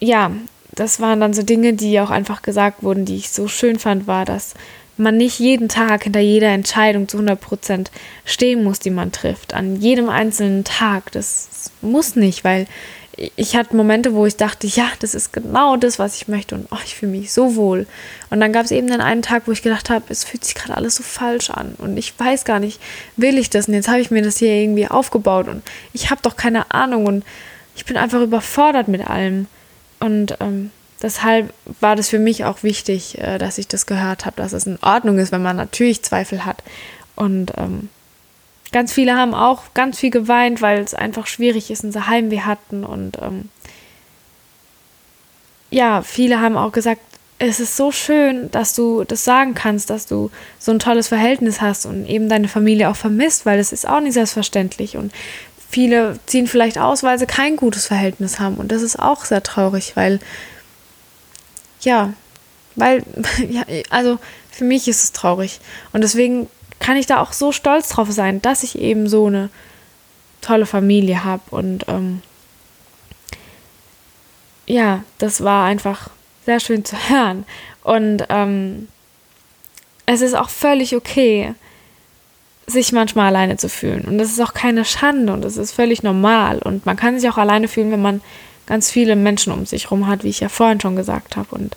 ja, 0.00 0.32
das 0.72 1.00
waren 1.00 1.20
dann 1.20 1.34
so 1.34 1.42
Dinge, 1.42 1.74
die 1.74 2.00
auch 2.00 2.10
einfach 2.10 2.42
gesagt 2.42 2.82
wurden, 2.82 3.04
die 3.04 3.16
ich 3.16 3.30
so 3.30 3.48
schön 3.48 3.78
fand, 3.78 4.06
war, 4.06 4.24
dass 4.24 4.54
man 4.96 5.16
nicht 5.16 5.38
jeden 5.38 5.68
Tag 5.68 6.04
hinter 6.04 6.20
jeder 6.20 6.48
Entscheidung 6.48 7.08
zu 7.08 7.16
100 7.16 7.40
Prozent 7.40 7.90
stehen 8.24 8.62
muss, 8.62 8.78
die 8.78 8.90
man 8.90 9.12
trifft. 9.12 9.54
An 9.54 9.76
jedem 9.76 10.08
einzelnen 10.08 10.64
Tag. 10.64 11.10
Das 11.12 11.72
muss 11.80 12.16
nicht, 12.16 12.44
weil 12.44 12.66
ich 13.16 13.56
hatte 13.56 13.76
Momente, 13.76 14.14
wo 14.14 14.24
ich 14.24 14.36
dachte, 14.36 14.66
ja, 14.66 14.88
das 15.00 15.14
ist 15.14 15.32
genau 15.32 15.76
das, 15.76 15.98
was 15.98 16.16
ich 16.16 16.28
möchte 16.28 16.54
und 16.54 16.68
oh, 16.70 16.78
ich 16.84 16.94
fühle 16.94 17.12
mich 17.12 17.32
so 17.32 17.56
wohl. 17.56 17.86
Und 18.30 18.40
dann 18.40 18.52
gab 18.52 18.64
es 18.64 18.70
eben 18.70 18.86
den 18.86 19.00
einen 19.00 19.22
Tag, 19.22 19.42
wo 19.46 19.52
ich 19.52 19.62
gedacht 19.62 19.90
habe, 19.90 20.04
es 20.08 20.24
fühlt 20.24 20.44
sich 20.44 20.54
gerade 20.54 20.76
alles 20.76 20.96
so 20.96 21.02
falsch 21.02 21.50
an 21.50 21.74
und 21.78 21.96
ich 21.96 22.18
weiß 22.18 22.44
gar 22.44 22.60
nicht, 22.60 22.80
will 23.16 23.36
ich 23.36 23.50
das? 23.50 23.68
Und 23.68 23.74
jetzt 23.74 23.88
habe 23.88 24.00
ich 24.00 24.10
mir 24.10 24.22
das 24.22 24.38
hier 24.38 24.54
irgendwie 24.54 24.86
aufgebaut 24.86 25.48
und 25.48 25.62
ich 25.92 26.10
habe 26.10 26.22
doch 26.22 26.36
keine 26.36 26.70
Ahnung 26.70 27.06
und 27.06 27.24
ich 27.74 27.84
bin 27.84 27.96
einfach 27.96 28.20
überfordert 28.20 28.88
mit 28.88 29.06
allem. 29.08 29.46
Und 29.98 30.36
ähm, 30.40 30.70
deshalb 31.02 31.52
war 31.80 31.96
das 31.96 32.08
für 32.08 32.18
mich 32.18 32.44
auch 32.44 32.62
wichtig, 32.62 33.18
äh, 33.18 33.38
dass 33.38 33.58
ich 33.58 33.68
das 33.68 33.86
gehört 33.86 34.24
habe, 34.24 34.36
dass 34.36 34.52
es 34.52 34.66
in 34.66 34.78
Ordnung 34.82 35.18
ist, 35.18 35.32
wenn 35.32 35.42
man 35.42 35.56
natürlich 35.56 36.02
Zweifel 36.02 36.44
hat. 36.44 36.62
Und 37.16 37.52
ähm, 37.56 37.88
ganz 38.72 38.92
viele 38.92 39.16
haben 39.16 39.34
auch 39.34 39.74
ganz 39.74 39.98
viel 39.98 40.10
geweint, 40.10 40.62
weil 40.62 40.80
es 40.80 40.94
einfach 40.94 41.26
schwierig 41.26 41.70
ist, 41.70 41.84
unser 41.84 42.06
Heimweh 42.06 42.40
hatten. 42.40 42.84
Und 42.84 43.18
ähm, 43.20 43.48
ja, 45.70 46.02
viele 46.02 46.40
haben 46.40 46.56
auch 46.56 46.72
gesagt, 46.72 47.00
es 47.38 47.58
ist 47.58 47.76
so 47.76 47.90
schön, 47.90 48.50
dass 48.50 48.74
du 48.74 49.04
das 49.04 49.24
sagen 49.24 49.54
kannst, 49.54 49.88
dass 49.88 50.06
du 50.06 50.30
so 50.58 50.72
ein 50.72 50.78
tolles 50.78 51.08
Verhältnis 51.08 51.60
hast 51.62 51.86
und 51.86 52.06
eben 52.06 52.28
deine 52.28 52.48
Familie 52.48 52.90
auch 52.90 52.96
vermisst, 52.96 53.46
weil 53.46 53.58
es 53.58 53.72
ist 53.72 53.88
auch 53.88 54.00
nicht 54.00 54.12
selbstverständlich. 54.12 54.98
Und 54.98 55.12
viele 55.70 56.18
ziehen 56.26 56.46
vielleicht 56.46 56.76
aus, 56.76 57.02
weil 57.02 57.18
sie 57.18 57.26
kein 57.26 57.56
gutes 57.56 57.86
Verhältnis 57.86 58.40
haben. 58.40 58.56
Und 58.56 58.70
das 58.72 58.82
ist 58.82 58.98
auch 58.98 59.24
sehr 59.24 59.42
traurig, 59.42 59.92
weil, 59.96 60.20
ja, 61.80 62.12
weil, 62.74 63.04
ja, 63.48 63.62
also 63.88 64.18
für 64.50 64.64
mich 64.64 64.86
ist 64.86 65.02
es 65.02 65.12
traurig. 65.12 65.60
Und 65.92 66.02
deswegen 66.02 66.46
kann 66.80 66.96
ich 66.96 67.06
da 67.06 67.20
auch 67.20 67.32
so 67.32 67.52
stolz 67.52 67.90
drauf 67.90 68.10
sein, 68.10 68.42
dass 68.42 68.64
ich 68.64 68.78
eben 68.78 69.08
so 69.08 69.26
eine 69.26 69.50
tolle 70.40 70.66
Familie 70.66 71.22
habe. 71.22 71.42
Und 71.50 71.84
ähm, 71.86 72.22
ja, 74.66 75.04
das 75.18 75.44
war 75.44 75.66
einfach 75.66 76.10
sehr 76.44 76.58
schön 76.58 76.84
zu 76.84 76.96
hören. 77.08 77.44
Und 77.84 78.24
ähm, 78.28 78.88
es 80.06 80.22
ist 80.22 80.34
auch 80.34 80.48
völlig 80.48 80.96
okay, 80.96 81.54
sich 82.66 82.92
manchmal 82.92 83.28
alleine 83.28 83.56
zu 83.56 83.68
fühlen. 83.68 84.04
Und 84.04 84.18
das 84.18 84.30
ist 84.30 84.40
auch 84.40 84.54
keine 84.54 84.84
Schande 84.84 85.32
und 85.32 85.42
das 85.42 85.56
ist 85.56 85.72
völlig 85.72 86.02
normal. 86.02 86.58
Und 86.58 86.86
man 86.86 86.96
kann 86.96 87.18
sich 87.18 87.28
auch 87.28 87.38
alleine 87.38 87.68
fühlen, 87.68 87.92
wenn 87.92 88.02
man 88.02 88.20
ganz 88.66 88.90
viele 88.90 89.16
Menschen 89.16 89.52
um 89.52 89.66
sich 89.66 89.84
herum 89.84 90.06
hat, 90.06 90.24
wie 90.24 90.28
ich 90.28 90.40
ja 90.40 90.48
vorhin 90.48 90.80
schon 90.80 90.96
gesagt 90.96 91.36
habe. 91.36 91.54
Und 91.54 91.76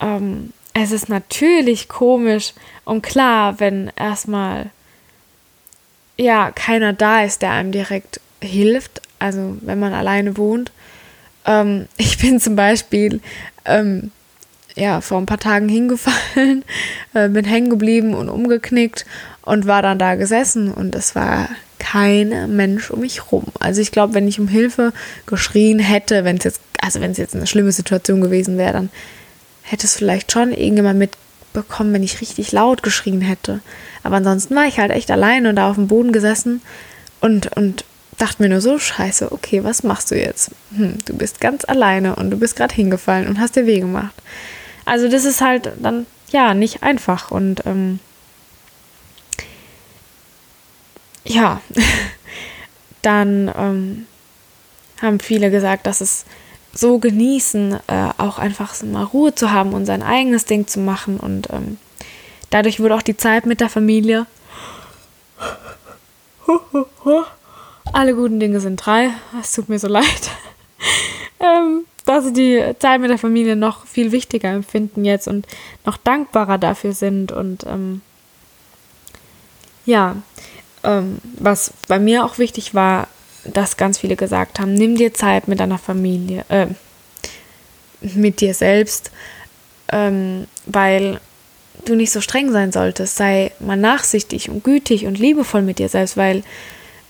ähm, 0.00 0.52
es 0.82 0.92
ist 0.92 1.08
natürlich 1.08 1.88
komisch 1.88 2.52
und 2.84 3.02
klar, 3.02 3.60
wenn 3.60 3.90
erstmal 3.96 4.70
ja 6.16 6.50
keiner 6.50 6.92
da 6.92 7.22
ist, 7.22 7.42
der 7.42 7.52
einem 7.52 7.72
direkt 7.72 8.20
hilft. 8.40 9.00
Also 9.18 9.56
wenn 9.60 9.78
man 9.78 9.92
alleine 9.92 10.36
wohnt. 10.36 10.72
Ähm, 11.44 11.86
ich 11.96 12.18
bin 12.18 12.40
zum 12.40 12.56
Beispiel 12.56 13.20
ähm, 13.64 14.10
ja, 14.74 15.00
vor 15.00 15.18
ein 15.18 15.26
paar 15.26 15.40
Tagen 15.40 15.68
hingefallen, 15.68 16.64
äh, 17.14 17.28
bin 17.28 17.44
hängen 17.44 17.70
geblieben 17.70 18.14
und 18.14 18.28
umgeknickt 18.28 19.06
und 19.42 19.66
war 19.66 19.82
dann 19.82 19.98
da 19.98 20.14
gesessen 20.14 20.72
und 20.72 20.94
es 20.94 21.14
war 21.14 21.48
kein 21.78 22.54
Mensch 22.56 22.90
um 22.90 23.00
mich 23.00 23.32
rum. 23.32 23.44
Also 23.60 23.80
ich 23.80 23.92
glaube, 23.92 24.14
wenn 24.14 24.28
ich 24.28 24.40
um 24.40 24.48
Hilfe 24.48 24.92
geschrien 25.26 25.78
hätte, 25.78 26.24
wenn 26.24 26.36
es 26.36 26.44
jetzt, 26.44 26.60
also 26.80 27.00
wenn 27.00 27.12
es 27.12 27.18
jetzt 27.18 27.34
eine 27.34 27.46
schlimme 27.46 27.72
Situation 27.72 28.20
gewesen 28.20 28.58
wäre, 28.58 28.72
dann 28.72 28.90
hätte 29.70 29.86
es 29.86 29.96
vielleicht 29.96 30.32
schon 30.32 30.52
irgendjemand 30.52 30.98
mitbekommen, 30.98 31.92
wenn 31.92 32.02
ich 32.02 32.20
richtig 32.20 32.52
laut 32.52 32.82
geschrien 32.82 33.20
hätte. 33.20 33.60
Aber 34.02 34.16
ansonsten 34.16 34.54
war 34.54 34.66
ich 34.66 34.78
halt 34.78 34.90
echt 34.90 35.10
allein 35.10 35.46
und 35.46 35.56
da 35.56 35.70
auf 35.70 35.76
dem 35.76 35.88
Boden 35.88 36.12
gesessen 36.12 36.62
und, 37.20 37.54
und 37.56 37.84
dachte 38.16 38.42
mir 38.42 38.48
nur 38.48 38.60
so, 38.60 38.78
scheiße, 38.78 39.32
okay, 39.32 39.64
was 39.64 39.82
machst 39.82 40.10
du 40.10 40.18
jetzt? 40.18 40.50
Hm, 40.74 40.98
du 41.04 41.14
bist 41.14 41.40
ganz 41.40 41.64
alleine 41.64 42.16
und 42.16 42.30
du 42.30 42.36
bist 42.36 42.56
gerade 42.56 42.74
hingefallen 42.74 43.28
und 43.28 43.40
hast 43.40 43.56
dir 43.56 43.66
weh 43.66 43.80
gemacht. 43.80 44.14
Also 44.84 45.08
das 45.08 45.24
ist 45.24 45.40
halt 45.40 45.70
dann, 45.80 46.06
ja, 46.30 46.54
nicht 46.54 46.82
einfach 46.82 47.30
und 47.30 47.64
ähm, 47.66 48.00
ja, 51.24 51.60
dann 53.02 53.52
ähm, 53.56 54.06
haben 55.00 55.20
viele 55.20 55.50
gesagt, 55.50 55.86
dass 55.86 56.00
es 56.00 56.24
so 56.72 56.98
genießen, 56.98 57.78
äh, 57.86 58.08
auch 58.18 58.38
einfach 58.38 58.80
mal 58.82 59.04
Ruhe 59.04 59.34
zu 59.34 59.50
haben 59.50 59.72
und 59.72 59.86
sein 59.86 60.02
eigenes 60.02 60.44
Ding 60.44 60.66
zu 60.66 60.80
machen 60.80 61.18
und 61.18 61.48
ähm, 61.50 61.78
dadurch 62.50 62.80
wurde 62.80 62.94
auch 62.94 63.02
die 63.02 63.16
Zeit 63.16 63.46
mit 63.46 63.60
der 63.60 63.68
Familie 63.68 64.26
alle 67.92 68.14
guten 68.14 68.40
Dinge 68.40 68.60
sind 68.60 68.76
drei. 68.76 69.10
Es 69.40 69.52
tut 69.52 69.68
mir 69.68 69.78
so 69.78 69.88
leid. 69.88 70.30
ähm, 71.40 71.84
dass 72.04 72.24
sie 72.24 72.32
die 72.32 72.74
Zeit 72.78 73.00
mit 73.00 73.10
der 73.10 73.18
Familie 73.18 73.56
noch 73.56 73.86
viel 73.86 74.12
wichtiger 74.12 74.50
empfinden 74.50 75.04
jetzt 75.04 75.28
und 75.28 75.46
noch 75.84 75.96
dankbarer 75.96 76.58
dafür 76.58 76.92
sind. 76.92 77.32
Und 77.32 77.64
ähm, 77.66 78.00
ja, 79.84 80.16
ähm, 80.84 81.18
was 81.38 81.72
bei 81.86 81.98
mir 81.98 82.24
auch 82.24 82.38
wichtig 82.38 82.74
war, 82.74 83.08
dass 83.52 83.76
ganz 83.76 83.98
viele 83.98 84.16
gesagt 84.16 84.60
haben, 84.60 84.74
nimm 84.74 84.96
dir 84.96 85.14
Zeit 85.14 85.48
mit 85.48 85.60
deiner 85.60 85.78
Familie, 85.78 86.44
äh, 86.48 86.66
mit 88.00 88.40
dir 88.40 88.54
selbst, 88.54 89.10
ähm, 89.92 90.46
weil 90.66 91.20
du 91.84 91.94
nicht 91.94 92.12
so 92.12 92.20
streng 92.20 92.52
sein 92.52 92.72
solltest. 92.72 93.16
Sei 93.16 93.52
mal 93.60 93.76
nachsichtig 93.76 94.50
und 94.50 94.64
gütig 94.64 95.06
und 95.06 95.18
liebevoll 95.18 95.62
mit 95.62 95.78
dir 95.78 95.88
selbst, 95.88 96.16
weil 96.16 96.42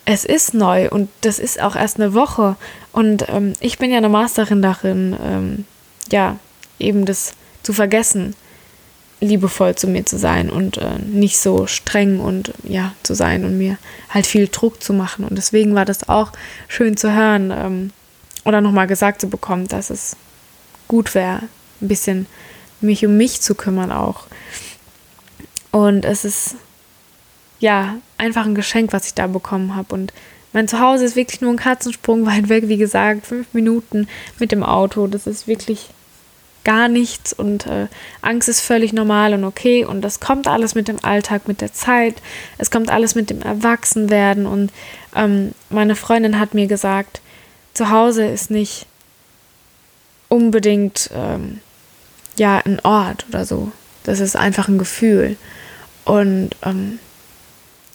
es 0.04 0.24
ist 0.24 0.54
neu 0.54 0.88
und 0.88 1.10
das 1.20 1.38
ist 1.38 1.60
auch 1.60 1.76
erst 1.76 1.96
eine 1.96 2.14
Woche. 2.14 2.56
Und 2.92 3.28
ähm, 3.28 3.52
ich 3.60 3.78
bin 3.78 3.90
ja 3.90 3.98
eine 3.98 4.08
Masterin 4.08 4.62
darin, 4.62 5.16
ähm, 5.22 5.64
ja, 6.10 6.38
eben 6.78 7.04
das 7.04 7.34
zu 7.62 7.72
vergessen, 7.72 8.34
liebevoll 9.20 9.74
zu 9.74 9.88
mir 9.88 10.06
zu 10.06 10.18
sein 10.18 10.50
und 10.50 10.78
äh, 10.78 10.98
nicht 10.98 11.38
so 11.38 11.66
streng 11.66 12.20
und 12.20 12.52
ja, 12.62 12.94
zu 13.02 13.14
sein 13.14 13.44
und 13.44 13.58
mir 13.58 13.78
halt 14.10 14.26
viel 14.26 14.48
Druck 14.48 14.82
zu 14.82 14.92
machen. 14.92 15.24
Und 15.24 15.36
deswegen 15.36 15.74
war 15.74 15.84
das 15.84 16.08
auch 16.08 16.32
schön 16.68 16.96
zu 16.96 17.12
hören 17.12 17.52
ähm, 17.54 17.90
oder 18.44 18.60
nochmal 18.60 18.86
gesagt 18.86 19.20
zu 19.20 19.28
bekommen, 19.28 19.66
dass 19.66 19.90
es 19.90 20.16
gut 20.86 21.14
wäre, 21.14 21.42
ein 21.80 21.88
bisschen 21.88 22.26
mich 22.80 23.04
um 23.04 23.16
mich 23.16 23.40
zu 23.40 23.54
kümmern 23.54 23.90
auch. 23.90 24.26
Und 25.72 26.04
es 26.04 26.24
ist 26.24 26.56
ja, 27.60 27.96
einfach 28.16 28.46
ein 28.46 28.54
Geschenk, 28.54 28.92
was 28.92 29.06
ich 29.06 29.14
da 29.14 29.26
bekommen 29.26 29.74
habe. 29.74 29.94
Und 29.94 30.12
mein 30.52 30.68
Zuhause 30.68 31.04
ist 31.04 31.16
wirklich 31.16 31.40
nur 31.40 31.52
ein 31.52 31.58
Katzensprung 31.58 32.26
weit 32.26 32.48
weg, 32.48 32.68
wie 32.68 32.76
gesagt, 32.76 33.26
fünf 33.26 33.52
Minuten 33.52 34.08
mit 34.38 34.52
dem 34.52 34.62
Auto. 34.62 35.06
Das 35.06 35.26
ist 35.26 35.46
wirklich 35.46 35.90
gar 36.68 36.88
nichts 36.88 37.32
und 37.32 37.66
äh, 37.66 37.86
Angst 38.20 38.46
ist 38.46 38.60
völlig 38.60 38.92
normal 38.92 39.32
und 39.32 39.44
okay. 39.44 39.86
Und 39.86 40.02
das 40.02 40.20
kommt 40.20 40.46
alles 40.46 40.74
mit 40.74 40.86
dem 40.86 41.02
Alltag, 41.02 41.48
mit 41.48 41.62
der 41.62 41.72
Zeit, 41.72 42.16
es 42.58 42.70
kommt 42.70 42.90
alles 42.90 43.14
mit 43.14 43.30
dem 43.30 43.40
Erwachsenwerden. 43.40 44.44
Und 44.44 44.70
ähm, 45.16 45.54
meine 45.70 45.96
Freundin 45.96 46.38
hat 46.38 46.52
mir 46.52 46.66
gesagt, 46.66 47.22
zu 47.72 47.88
Hause 47.88 48.26
ist 48.26 48.50
nicht 48.50 48.84
unbedingt 50.28 51.08
ähm, 51.14 51.62
ja 52.36 52.58
ein 52.58 52.80
Ort 52.80 53.24
oder 53.30 53.46
so, 53.46 53.72
das 54.04 54.20
ist 54.20 54.36
einfach 54.36 54.68
ein 54.68 54.76
Gefühl. 54.76 55.38
Und 56.04 56.50
ähm, 56.62 56.98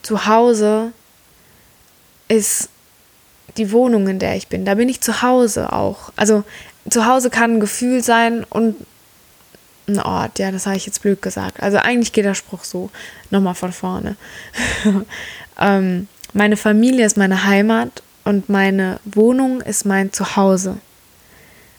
zu 0.02 0.26
Hause 0.26 0.94
ist 2.28 2.70
die 3.58 3.72
Wohnung, 3.72 4.08
in 4.08 4.18
der 4.18 4.36
ich 4.36 4.48
bin. 4.48 4.66
Da 4.66 4.74
bin 4.74 4.90
ich 4.90 5.00
zu 5.00 5.22
Hause 5.22 5.74
auch. 5.74 6.12
Also 6.16 6.44
zu 6.90 7.06
Hause 7.06 7.30
kann 7.30 7.56
ein 7.56 7.60
Gefühl 7.60 8.04
sein 8.04 8.46
und 8.50 8.76
ein 9.88 10.00
Ort. 10.00 10.40
Ja, 10.40 10.52
das 10.52 10.66
habe 10.66 10.78
ich 10.78 10.86
jetzt 10.86 11.02
blöd 11.02 11.22
gesagt. 11.22 11.62
Also 11.62 11.78
eigentlich 11.78 12.14
geht 12.14 12.26
der 12.26 12.36
Spruch 12.36 12.64
so. 12.64 12.90
Nochmal 13.30 13.56
von 13.56 13.72
vorne. 13.72 14.16
ähm, 15.60 16.08
meine 16.34 16.58
Familie 16.58 17.06
ist 17.06 17.18
meine 17.18 17.46
Heimat 17.46 18.02
und 18.24 18.50
meine 18.50 19.00
Wohnung 19.06 19.62
ist 19.62 19.86
mein 19.86 20.12
Zuhause. 20.14 20.78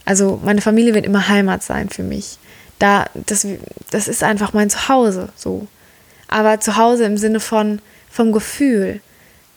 Also 0.04 0.40
meine 0.44 0.60
Familie 0.60 0.94
wird 0.94 1.06
immer 1.06 1.28
Heimat 1.28 1.62
sein 1.62 1.88
für 1.88 2.02
mich. 2.02 2.38
Da, 2.78 3.06
das, 3.14 3.46
das 3.90 4.08
ist 4.08 4.22
einfach 4.22 4.52
mein 4.52 4.70
Zuhause 4.70 5.30
so. 5.36 5.66
Aber 6.28 6.60
Zuhause 6.60 7.04
im 7.04 7.16
Sinne 7.16 7.40
von, 7.40 7.80
vom 8.10 8.32
Gefühl, 8.32 9.00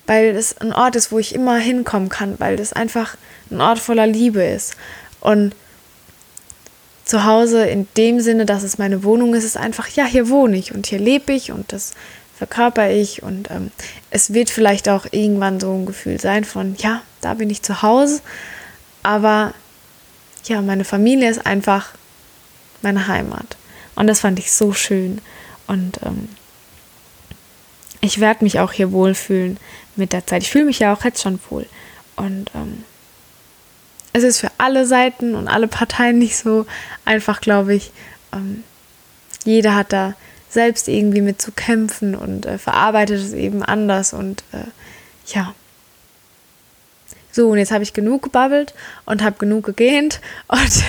weil 0.06 0.36
es 0.36 0.58
ein 0.58 0.74
Ort 0.74 0.96
ist, 0.96 1.12
wo 1.12 1.20
ich 1.20 1.36
immer 1.36 1.58
hinkommen 1.58 2.10
kann, 2.10 2.40
weil 2.40 2.56
das 2.56 2.74
einfach 2.74 3.18
ein 3.52 3.62
Ort 3.62 3.80
voller 3.80 4.08
Liebe 4.08 4.44
ist. 4.44 4.76
Und 5.20 5.56
zu 7.06 7.26
Hause 7.26 7.66
in 7.66 7.88
dem 7.96 8.20
Sinne, 8.20 8.46
dass 8.46 8.64
es 8.64 8.78
meine 8.78 9.04
Wohnung 9.04 9.34
ist, 9.34 9.44
ist 9.44 9.58
einfach, 9.58 9.88
ja, 9.90 10.06
hier 10.06 10.30
wohne 10.30 10.58
ich 10.58 10.74
und 10.74 10.88
hier 10.88 11.00
lebe 11.00 11.32
ich 11.32 11.52
und 11.52 11.72
das 11.72 11.94
verkörper 12.38 12.92
ich 12.92 13.24
und 13.24 13.50
ähm, 13.50 13.72
es 14.12 14.34
wird 14.34 14.50
vielleicht 14.50 14.90
auch 14.90 15.08
irgendwann 15.12 15.60
so 15.60 15.74
ein 15.74 15.86
Gefühl 15.86 16.20
sein 16.20 16.44
von, 16.44 16.76
ja, 16.78 17.02
da 17.22 17.34
bin 17.34 17.50
ich 17.50 17.64
zu 17.64 17.82
Hause, 17.82 18.22
aber 19.04 19.54
ja, 20.44 20.62
meine 20.62 20.84
Familie 20.84 21.30
ist 21.30 21.46
einfach 21.46 21.94
meine 22.82 23.08
Heimat. 23.08 23.58
Und 23.96 24.08
das 24.08 24.20
fand 24.20 24.40
ich 24.40 24.52
so 24.52 24.74
schön. 24.74 25.22
Und 25.66 26.00
ähm, 26.06 26.30
ich 28.02 28.20
werde 28.20 28.44
mich 28.44 28.60
auch 28.60 28.72
hier 28.72 28.92
wohlfühlen 28.92 29.58
mit 29.96 30.14
der 30.14 30.26
Zeit. 30.26 30.44
Ich 30.44 30.52
fühle 30.52 30.66
mich 30.66 30.80
ja 30.80 30.94
auch 30.94 31.04
jetzt 31.04 31.22
schon 31.22 31.40
wohl. 31.50 31.66
Und 32.16 32.52
ähm, 32.54 32.84
es 34.14 34.24
ist 34.24 34.40
für 34.40 34.52
alle 34.58 34.86
Seiten 34.86 35.36
und 35.36 35.48
alle 35.48 35.68
Parteien 35.68 36.18
nicht 36.20 36.38
so 36.38 36.66
einfach, 37.06 37.42
glaube 37.42 37.76
ich. 37.76 37.92
Ähm, 38.34 38.64
jeder 39.44 39.76
hat 39.76 39.94
da 39.94 40.16
selbst 40.50 40.88
irgendwie 40.88 41.22
mit 41.22 41.42
zu 41.42 41.52
kämpfen 41.52 42.16
und 42.16 42.46
äh, 42.46 42.58
verarbeitet 42.58 43.20
es 43.20 43.34
eben 43.34 43.64
anders. 43.64 44.14
Und 44.14 44.44
äh, 44.52 44.66
ja. 45.34 45.54
So, 47.32 47.50
und 47.50 47.60
jetzt 47.60 47.72
habe 47.72 47.84
ich 47.84 47.94
genug 47.94 48.24
gebabbelt 48.24 48.74
und 49.06 49.24
habe 49.24 49.38
genug 49.38 49.66
gegähnt. 49.66 50.22
Und 50.48 50.84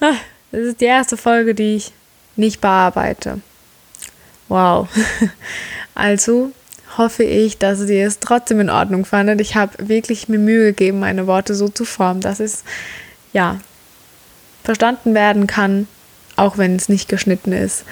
Ah, 0.00 0.14
das 0.52 0.60
ist 0.60 0.80
die 0.80 0.84
erste 0.84 1.16
Folge, 1.16 1.54
die 1.54 1.74
ich 1.74 1.92
nicht 2.36 2.60
bearbeite. 2.60 3.40
Wow. 4.48 4.88
Also 5.94 6.52
hoffe 6.98 7.22
ich, 7.22 7.58
dass 7.58 7.88
ihr 7.88 8.06
es 8.06 8.18
trotzdem 8.18 8.60
in 8.60 8.70
Ordnung 8.70 9.04
fandet. 9.04 9.40
Ich 9.40 9.56
habe 9.56 9.88
wirklich 9.88 10.28
mir 10.28 10.38
Mühe 10.38 10.66
gegeben, 10.66 10.98
meine 10.98 11.26
Worte 11.26 11.54
so 11.54 11.68
zu 11.68 11.84
formen, 11.84 12.20
dass 12.20 12.40
es 12.40 12.64
ja 13.32 13.58
verstanden 14.64 15.14
werden 15.14 15.46
kann, 15.46 15.86
auch 16.36 16.58
wenn 16.58 16.76
es 16.76 16.88
nicht 16.88 17.08
geschnitten 17.08 17.52
ist. 17.52 17.84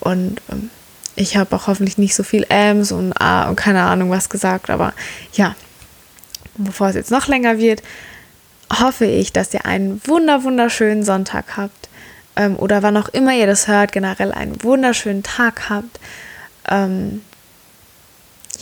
Und 0.00 0.40
ähm, 0.50 0.70
ich 1.16 1.36
habe 1.36 1.54
auch 1.54 1.66
hoffentlich 1.66 1.98
nicht 1.98 2.14
so 2.14 2.22
viel 2.22 2.46
Ms 2.48 2.92
und 2.92 3.12
A 3.20 3.48
und 3.48 3.56
keine 3.56 3.82
Ahnung 3.82 4.10
was 4.10 4.28
gesagt, 4.28 4.70
aber 4.70 4.94
ja, 5.32 5.54
bevor 6.56 6.88
es 6.88 6.94
jetzt 6.94 7.10
noch 7.10 7.26
länger 7.26 7.58
wird, 7.58 7.82
hoffe 8.72 9.04
ich, 9.04 9.32
dass 9.32 9.52
ihr 9.52 9.66
einen 9.66 10.00
wunder 10.06 10.44
wunderschönen 10.44 11.04
Sonntag 11.04 11.56
habt 11.56 11.88
ähm, 12.36 12.56
oder 12.56 12.82
wann 12.82 12.96
auch 12.96 13.08
immer 13.08 13.34
ihr 13.34 13.46
das 13.46 13.68
hört, 13.68 13.92
generell 13.92 14.32
einen 14.32 14.62
wunderschönen 14.62 15.22
Tag 15.22 15.68
habt. 15.68 16.00
Ähm, 16.68 17.22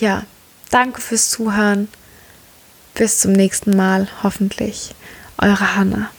ja, 0.00 0.24
danke 0.70 1.00
fürs 1.00 1.30
Zuhören. 1.30 1.88
Bis 2.94 3.20
zum 3.20 3.32
nächsten 3.32 3.76
Mal, 3.76 4.08
hoffentlich. 4.22 4.94
Eure 5.38 5.76
Hanna. 5.76 6.10